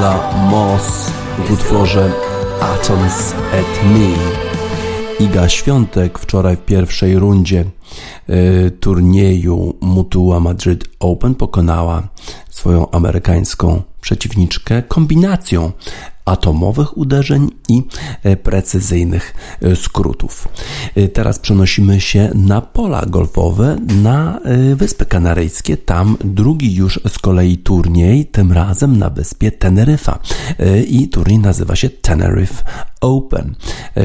[0.00, 2.12] Liela Moss w utworze
[2.60, 4.16] Atoms at Me.
[5.26, 7.64] Iga Świątek wczoraj w pierwszej rundzie
[8.30, 12.08] y, turnieju Mutua Madrid Open pokonała
[12.50, 15.72] swoją amerykańską przeciwniczkę kombinacją
[16.30, 17.82] atomowych uderzeń i
[18.22, 20.48] e, precyzyjnych e, skrótów.
[20.94, 24.40] E, teraz przenosimy się na pola golfowe na
[24.76, 25.76] Wyspy Kanaryjskie.
[25.76, 30.18] Tam drugi już z kolei turniej, tym razem na wyspie Teneryfa.
[30.88, 32.64] I turniej nazywa się Tenerife
[33.00, 33.54] Open.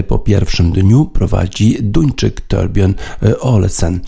[0.08, 2.94] Po pierwszym dniu prowadzi Duńczyk Torbjörn
[3.42, 4.00] Olsen.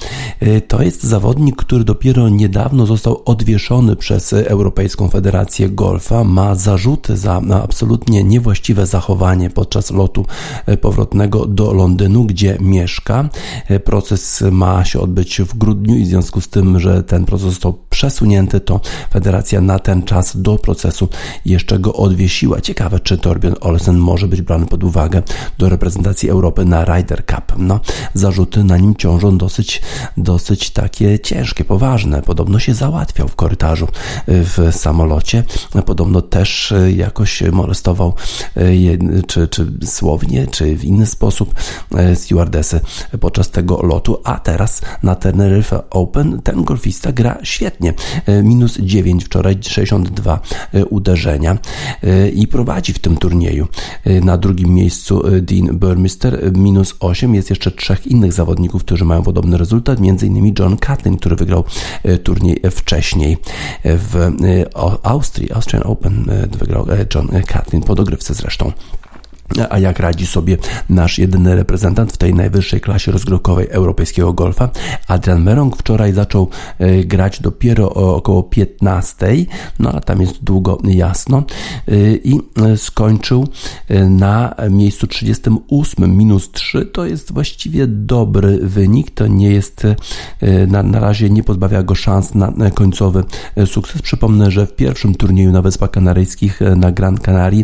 [0.67, 6.23] To jest zawodnik, który dopiero niedawno został odwieszony przez Europejską Federację Golfa.
[6.23, 10.25] Ma zarzuty za absolutnie absolutnie niewłaściwe zachowanie podczas lotu
[10.65, 13.29] e, powrotnego do Londynu, gdzie mieszka.
[13.67, 17.49] E, proces ma się odbyć w grudniu i w związku z tym, że ten proces
[17.49, 18.79] został przesunięty, to
[19.11, 21.09] federacja na ten czas do procesu
[21.45, 22.61] jeszcze go odwiesiła.
[22.61, 25.21] Ciekawe, czy Torbjörn Olsen może być brany pod uwagę
[25.57, 27.53] do reprezentacji Europy na Ryder Cup.
[27.57, 27.79] No,
[28.13, 29.81] zarzuty na nim ciążą dosyć,
[30.17, 32.21] dosyć takie ciężkie, poważne.
[32.21, 35.43] Podobno się załatwiał w korytarzu e, w samolocie.
[35.85, 37.86] Podobno też jakoś molestował
[38.55, 41.55] E, czy, czy słownie, czy w inny sposób
[41.95, 42.79] e, stewardesy
[43.19, 47.93] podczas tego lotu, a teraz na Tenerife Open ten golfista gra świetnie.
[48.25, 50.39] E, minus 9 wczoraj, 62
[50.89, 51.57] uderzenia
[52.33, 53.67] i prowadzi w tym turnieju.
[54.21, 57.35] Na drugim miejscu Dean Burmister, minus 8.
[57.35, 61.63] Jest jeszcze trzech innych zawodników, którzy mają podobny rezultat, innymi John Catlin, który wygrał
[62.23, 63.37] turniej wcześniej
[63.83, 64.31] w
[65.03, 66.25] Austrii, Austrian Open
[66.59, 66.85] wygrał
[67.15, 68.71] John Catlin po dogrywce zresztą.
[69.69, 70.57] A jak radzi sobie
[70.89, 74.69] nasz jedyny reprezentant w tej najwyższej klasie rozgronkowej europejskiego golfa?
[75.07, 79.27] Adrian Merong wczoraj zaczął e, grać dopiero około 15,
[79.79, 81.43] no a tam jest długo jasno
[81.87, 83.47] e, i e, skończył
[84.09, 86.85] na miejscu 38 minus 3.
[86.85, 89.11] To jest właściwie dobry wynik.
[89.11, 89.83] To nie jest
[90.67, 93.23] na, na razie nie pozbawia go szans na końcowy
[93.65, 94.01] sukces.
[94.01, 97.63] Przypomnę, że w pierwszym turnieju na Wyspach Kanaryjskich na Gran Canaria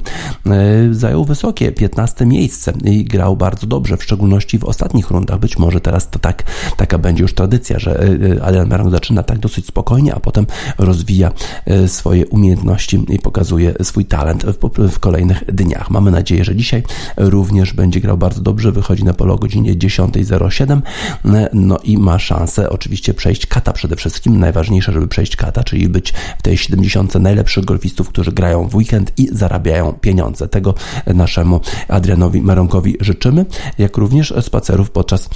[0.92, 5.40] zajął wysokie 15 miejsce i grał bardzo dobrze, w szczególności w ostatnich rundach.
[5.40, 6.44] Być może teraz to tak,
[6.78, 8.04] taka będzie już tradycja, że e,
[8.38, 10.46] e, Adrian Merong zaczyna tak dosyć spokojnie, a potem
[10.78, 11.32] rozwija
[11.66, 15.90] e, swoje umiejętności i pokazuje swój talent w, w kolejnych dniach.
[15.90, 16.84] Mamy nadzieję, że dzisiaj
[17.18, 20.82] również będzie grał bardzo dobrze, wychodzi na pole o godzinie 10.07,
[21.54, 24.40] no i ma szansę oczywiście przejść kata przede wszystkim.
[24.40, 29.12] Najważniejsze, żeby przejść kata, czyli być w tej 70 najlepszych golfistów, którzy grają w weekend
[29.18, 30.48] i zarabiają pieniądze.
[30.48, 30.74] Tego
[31.08, 33.46] naszemu Adrianowi Maronkowi życzymy,
[33.78, 35.30] jak również spacerów podczas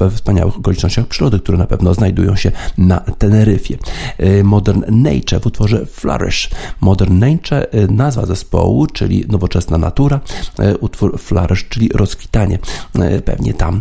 [0.00, 3.78] e, wspaniałych okolicznościach przyrody, które na pewno znajdują się na Teneryfie.
[4.18, 6.50] E, Modern Nature w utworze Flourish.
[6.80, 10.20] Modern Nature e, nazwa zespołu, czyli nowoczesna natura,
[10.80, 12.58] utwór Flourish, czyli rozkwitanie.
[13.24, 13.80] Pewnie tam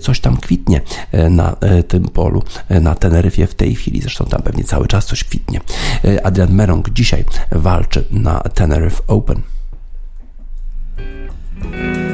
[0.00, 0.80] coś tam kwitnie
[1.30, 1.56] na
[1.88, 4.00] tym polu, na Teneryfie w tej chwili.
[4.00, 5.60] Zresztą tam pewnie cały czas coś kwitnie.
[6.22, 9.51] Adrian Merong dzisiaj walczy na Tenerife Open.
[11.62, 12.11] Bye.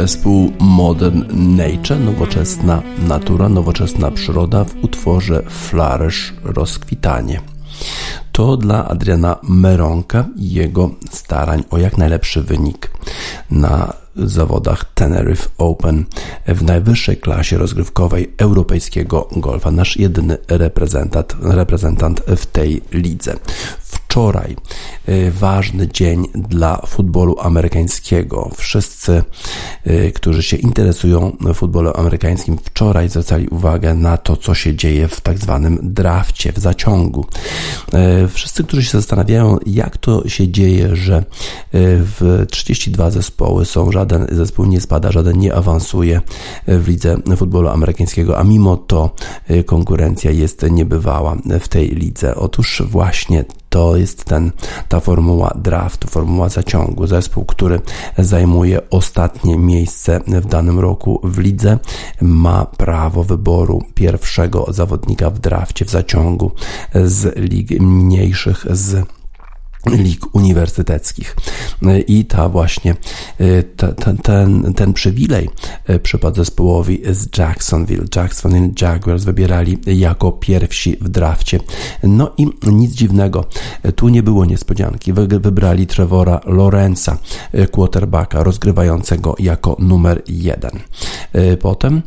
[0.00, 1.24] Zespół Modern
[1.56, 7.40] Nature, nowoczesna natura, nowoczesna przyroda w utworze Flourish, rozkwitanie.
[8.32, 12.90] To dla Adriana Meronka i jego starań o jak najlepszy wynik
[13.50, 16.04] na zawodach Tenerife Open
[16.46, 19.70] w najwyższej klasie rozgrywkowej europejskiego golfa.
[19.70, 23.34] Nasz jedyny reprezentant, reprezentant w tej lidze
[23.78, 24.56] wczoraj
[25.30, 28.50] ważny dzień dla futbolu amerykańskiego.
[28.56, 29.22] Wszyscy,
[29.86, 35.20] y, którzy się interesują futbolem amerykańskim, wczoraj zwracali uwagę na to, co się dzieje w
[35.20, 37.26] tak zwanym drafcie, w zaciągu.
[38.24, 41.24] Y, wszyscy, którzy się zastanawiają, jak to się dzieje, że
[41.72, 46.20] w 32 zespoły są, żaden zespół nie spada, żaden nie awansuje
[46.66, 49.14] w lidze futbolu amerykańskiego, a mimo to
[49.66, 52.34] konkurencja jest niebywała w tej lidze.
[52.34, 54.52] Otóż właśnie to jest ten,
[54.88, 57.06] ta formuła draftu, formuła zaciągu.
[57.06, 57.80] Zespół, który
[58.18, 61.78] zajmuje ostatnie miejsce w danym roku w lidze,
[62.20, 66.50] ma prawo wyboru pierwszego zawodnika w drafcie, w zaciągu
[66.94, 69.06] z lig mniejszych, z
[69.86, 71.36] lig uniwersyteckich.
[72.06, 72.96] I ta właśnie,
[73.38, 75.50] e, ta, ta, ten, ten przywilej
[75.86, 78.04] e, przypadł zespołowi z Jacksonville.
[78.16, 81.60] Jacksonville Jaguars wybierali jako pierwsi w drafcie.
[82.02, 83.44] No i nic dziwnego,
[83.82, 85.12] e, tu nie było niespodzianki.
[85.12, 87.18] Wybrali Trevora Lorenza,
[87.72, 90.70] quarterbacka rozgrywającego jako numer jeden.
[91.60, 92.02] Potem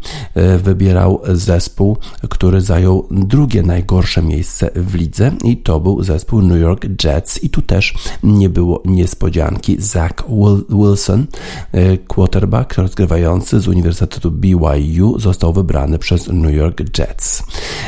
[0.63, 1.97] wybierał zespół,
[2.29, 7.49] który zajął drugie najgorsze miejsce w lidze i to był zespół New York Jets i
[7.49, 7.93] tu też
[8.23, 9.75] nie było niespodzianki.
[9.79, 10.13] Zach
[10.69, 11.25] Wilson,
[11.71, 17.43] e, quarterback rozgrywający z Uniwersytetu BYU, został wybrany przez New York Jets.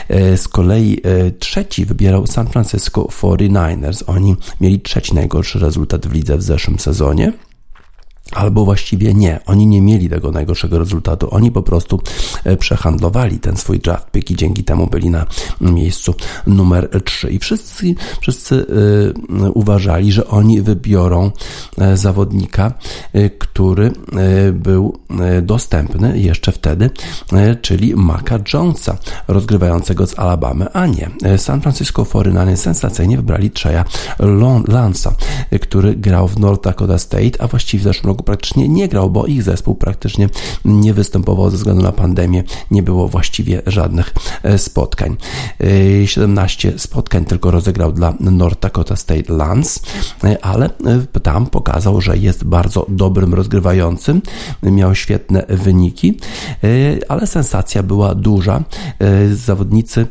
[0.10, 4.04] E, z kolei e, trzeci wybierał San Francisco 49ers.
[4.08, 7.34] Oni mieli trzeci najgorszy rezultat w lidze w zeszłym sezonie.
[8.36, 12.02] Albo właściwie nie, oni nie mieli tego najgorszego rezultatu, oni po prostu
[12.44, 15.26] e, przehandlowali ten swój draft pick i dzięki temu byli na
[15.62, 16.16] miejscu
[16.48, 17.32] numer 3.
[17.32, 21.32] I wszyscy, wszyscy y, uważali, że oni wybiorą
[21.94, 22.74] y, zawodnika,
[23.40, 23.92] który
[24.54, 24.98] był
[25.42, 26.90] dostępny jeszcze wtedy,
[27.62, 31.10] czyli Maca Jonesa, rozgrywającego z Alabamy, a nie.
[31.38, 33.84] San Francisco 49ers sensacyjnie wybrali Treya
[34.68, 35.16] Lansa,
[35.62, 39.26] który grał w North Dakota State, a właściwie w zeszłym roku praktycznie nie grał, bo
[39.26, 40.30] ich zespół praktycznie
[40.66, 42.44] nie występował ze względu na pandemię.
[42.72, 44.14] Nie było właściwie żadnych
[44.44, 45.18] e, spotkań.
[46.06, 49.80] 17 e, spotkań tylko rozegrał dla North Dakota State Lance,
[50.24, 50.70] e, ale
[51.24, 54.22] tam pokazał, że jest bardzo dobrym rozgrywającym.
[54.64, 56.20] Miał świetne wyniki,
[57.10, 58.64] ale sensacja była duża.
[59.34, 60.08] Zawodnicy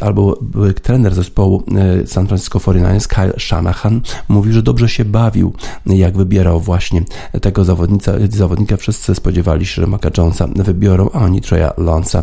[0.00, 0.38] albo
[0.82, 1.62] trener zespołu
[2.06, 5.52] San Francisco 49ers Kyle Shanahan mówi, że dobrze się bawił,
[5.86, 7.02] jak wybierał właśnie
[7.42, 12.22] tego zawodnika, zawodnika wszyscy spodziewali się, że Maca Jonesa wybiorą, a oni Treya Lance'a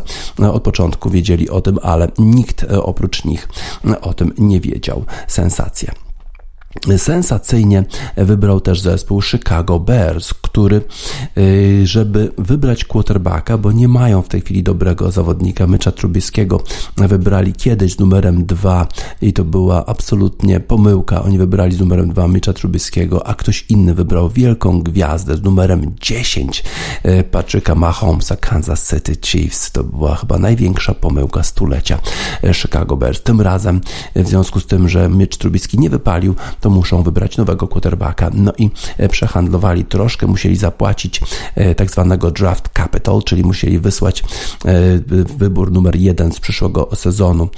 [0.51, 3.49] od początku wiedzieli o tym, ale nikt oprócz nich
[4.01, 5.05] o tym nie wiedział.
[5.27, 5.91] Sensacja.
[6.97, 7.83] Sensacyjnie
[8.17, 10.81] wybrał też zespół Chicago Bears, który,
[11.37, 16.63] y, żeby wybrać quarterbacka, bo nie mają w tej chwili dobrego zawodnika, Mycza Trubieskiego,
[16.97, 18.87] wybrali kiedyś z numerem 2
[19.21, 21.23] i to była absolutnie pomyłka.
[21.23, 25.95] Oni wybrali z numerem 2 Mycza Trubieskiego, a ktoś inny wybrał wielką gwiazdę z numerem
[26.01, 26.63] 10
[27.05, 29.71] y, Patryka Mahomesa, Kansas City Chiefs.
[29.71, 31.99] To była chyba największa pomyłka stulecia
[32.43, 33.21] y, Chicago Bears.
[33.21, 33.81] Tym razem,
[34.15, 38.29] w związku z tym, że Mitch Trubisky nie wypalił, to muszą wybrać nowego quarterbacka.
[38.33, 41.21] No i e, przehandlowali troszkę, musieli zapłacić
[41.55, 44.23] e, tak zwanego draft capital, czyli musieli wysłać
[44.65, 44.73] e,
[45.37, 47.49] wybór numer jeden z przyszłego sezonu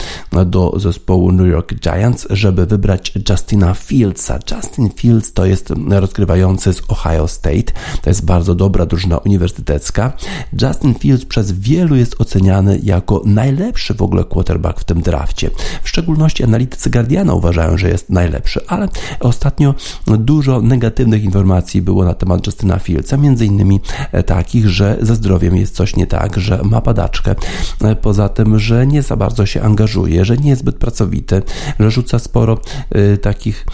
[0.45, 4.39] do zespołu New York Giants, żeby wybrać Justina Fieldsa.
[4.51, 10.13] Justin Fields to jest rozgrywający z Ohio State, to jest bardzo dobra drużyna uniwersytecka.
[10.61, 15.49] Justin Fields przez wielu jest oceniany jako najlepszy w ogóle quarterback w tym drafcie.
[15.83, 18.87] W szczególności analitycy Guardiana uważają, że jest najlepszy, ale
[19.19, 19.75] Ostatnio
[20.07, 23.79] dużo negatywnych informacji było na temat Justyna Fieldsa, między innymi
[24.11, 27.35] e, takich, że ze zdrowiem jest coś nie tak, że ma padaczkę,
[27.81, 31.41] e, poza tym, że nie za bardzo się angażuje, że nie jest zbyt pracowity,
[31.79, 33.65] że rzuca sporo e, takich,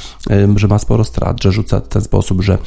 [0.55, 2.57] że ma sporo strat, że rzuca w ten sposób, że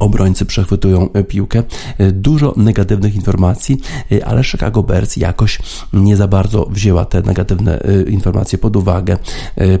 [0.00, 1.62] Obrońcy przechwytują e, piłkę.
[1.98, 3.80] E, dużo negatywnych informacji,
[4.12, 5.58] e, ale Chicago Bears jakoś
[5.92, 9.16] nie za bardzo wzięła te negatywne informacje pod uwagę.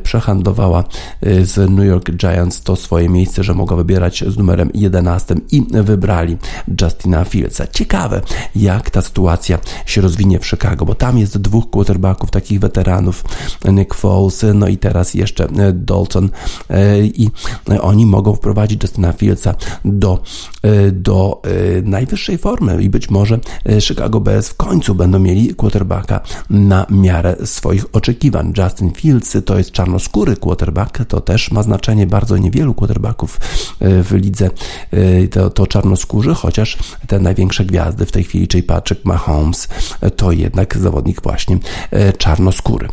[0.02, 0.84] Przehandlowała
[1.42, 6.36] z New York Giants to swoje miejsce, że mogła wybierać z numerem 11 i wybrali
[6.82, 7.66] Justina Fieldsa.
[7.66, 8.20] Ciekawe,
[8.56, 13.24] jak ta sytuacja się rozwinie w Chicago, bo tam jest dwóch quarterbacków, takich weteranów,
[13.72, 16.30] Nick Foles, no i teraz jeszcze Dalton
[17.04, 17.30] i
[17.80, 19.54] oni mogą wprowadzić Justina Fieldsa
[19.84, 20.22] do do,
[20.92, 21.42] do
[21.82, 23.38] najwyższej formy i być może
[23.80, 28.52] Chicago Bears w końcu będą mieli quarterbacka na miarę swoich oczekiwań.
[28.58, 33.40] Justin Fields to jest czarnoskóry quarterback, to też ma znaczenie bardzo niewielu quarterbacków
[33.80, 34.50] w lidze
[35.30, 39.68] to, to czarnoskórzy, chociaż te największe gwiazdy w tej chwili, czyli Patrick Mahomes,
[40.16, 41.58] to jednak zawodnik właśnie
[42.18, 42.88] czarnoskóry.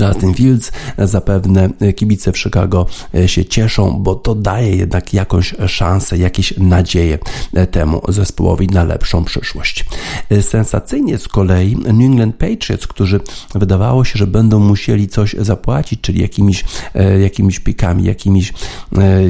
[0.00, 6.18] Justin Fields, zapewne kibice w Chicago e, się cieszą, bo to daje jednak jakąś szansę,
[6.18, 7.18] jakieś nadzieję
[7.54, 9.84] e, temu zespołowi na lepszą przyszłość.
[10.30, 13.20] E, sensacyjnie z kolei New England Patriots, którzy
[13.54, 16.64] wydawało się, że będą musieli coś zapłacić, czyli jakimiś,
[17.20, 18.52] jakimiś pikami, jakimiś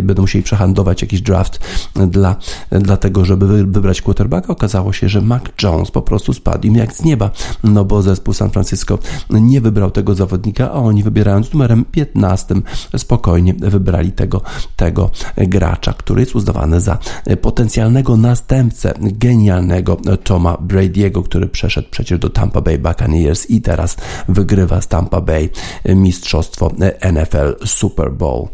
[0.02, 1.60] będą musieli przehandlować jakiś draft
[1.94, 2.36] dla,
[2.70, 4.52] dla tego, żeby wybrać quarterbacka.
[4.52, 7.30] Okazało się, że Mac Jones po prostu spadł im jak z nieba,
[7.64, 8.98] no bo zespół San Francisco
[9.30, 12.54] nie wybrał tego zawodnika a oni wybierając numerem 15
[12.96, 14.42] spokojnie wybrali tego,
[14.76, 16.98] tego gracza, który jest uznawany za
[17.42, 23.96] potencjalnego następcę genialnego Toma Brady'ego, który przeszedł przecież do Tampa Bay Buccaneers i teraz
[24.28, 25.48] wygrywa z Tampa Bay
[25.84, 26.70] mistrzostwo
[27.12, 28.48] NFL Super Bowl.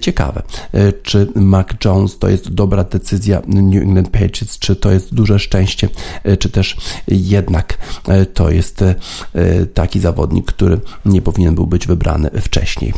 [0.00, 0.42] Ciekawe,
[1.02, 5.88] czy Mac Jones to jest dobra decyzja New England Patriots, czy to jest duże szczęście,
[6.38, 6.76] czy też
[7.08, 7.78] jednak
[8.34, 8.84] to jest
[9.74, 10.80] taki zawodnik, który
[11.10, 12.92] nie powinien był być wybrany wcześniej.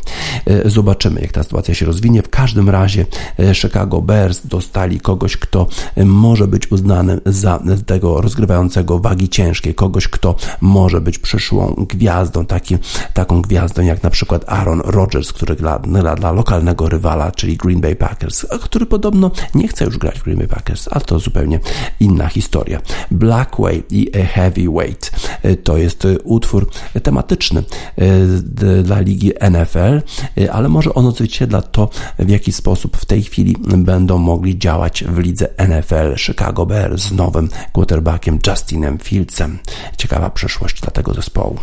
[0.47, 2.23] E, zobaczymy, jak ta sytuacja się rozwinie.
[2.23, 3.07] W każdym razie
[3.39, 9.75] e, Chicago Bears dostali kogoś, kto e, może być uznany za tego rozgrywającego wagi ciężkiej,
[9.75, 12.77] kogoś, kto może być przyszłą gwiazdą, taki,
[13.15, 17.81] taką gwiazdą jak na przykład Aaron Rodgers, który dla, dla, dla lokalnego rywala, czyli Green
[17.81, 21.61] Bay Packers, który podobno nie chce już grać w Green Bay Packers, ale to zupełnie
[22.01, 22.81] inna historia.
[23.11, 25.11] Blackway i Heavyweight
[25.65, 26.71] to jest utwór
[27.03, 27.63] tematyczny
[28.83, 30.01] dla ligi NFL,
[30.53, 35.19] ale może on odzwierciedla to, w jaki sposób w tej chwili będą mogli działać w
[35.19, 39.59] lidze NFL Chicago Bears z nowym quarterbackiem Justinem Fieldsem.
[39.97, 41.59] Ciekawa przyszłość dla tego zespołu.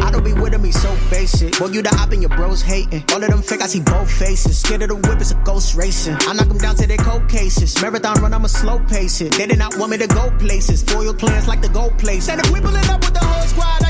[0.00, 1.58] I don't be with he's so basic.
[1.58, 3.04] Boy, you the op and your bros hating.
[3.12, 4.58] All of them fake, I see both faces.
[4.58, 6.16] Scared of the whip, it's a ghost racing.
[6.20, 7.80] I knock them down to their cold cases.
[7.82, 9.28] Marathon run, I'm a slow pacer.
[9.28, 10.82] They did not want me to go places.
[10.82, 12.28] Foil plans like the gold place.
[12.28, 13.89] And if we pull up with the whole squad, I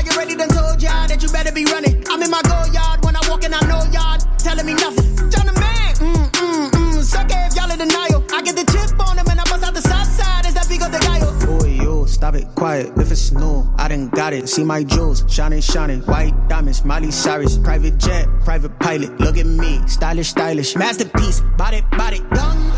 [13.91, 14.47] done got it.
[14.49, 16.01] See my jewels, shining, shining.
[16.01, 17.57] White diamonds, Miley Cyrus.
[17.57, 19.19] Private jet, private pilot.
[19.19, 20.75] Look at me, stylish, stylish.
[20.75, 22.70] Masterpiece, body, body, young.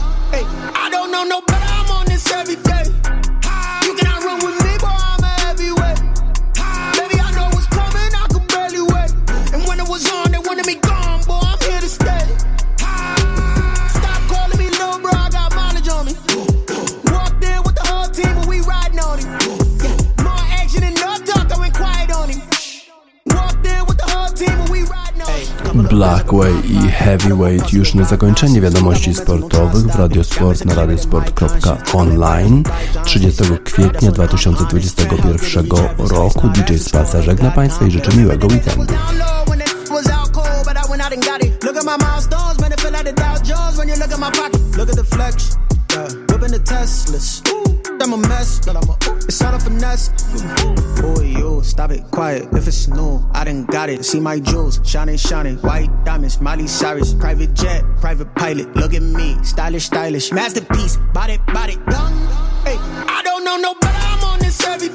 [25.94, 32.64] Blackway i Heavyweight już na zakończenie wiadomości sportowych w Radiosport na radiosport.online
[33.06, 35.68] 30 kwietnia 2021
[35.98, 38.94] roku DJ Spaca żegna Państwa i życzę miłego weekendu.
[41.64, 44.20] Look at my milestones, man, it feel like the Dow Jones when you look at
[44.20, 44.78] my pocket.
[44.78, 45.58] Look at the flex,
[45.94, 46.08] yeah.
[46.30, 47.42] Whipping the Teslas.
[48.02, 50.10] I'm a mess, but I'm a, it's all a finesse.
[51.02, 52.50] Boy, you, stop it, quiet.
[52.52, 54.04] If it's new, I done got it.
[54.04, 55.58] See my jewels, shining, shining.
[55.58, 57.14] White diamonds, Miley Cyrus.
[57.14, 58.76] Private jet, private pilot.
[58.76, 60.34] Look at me, stylish, stylish.
[60.34, 62.14] Masterpiece, body, body, young.
[62.66, 62.78] Hey,
[63.08, 63.98] I don't know no better.
[63.98, 64.90] I'm on this every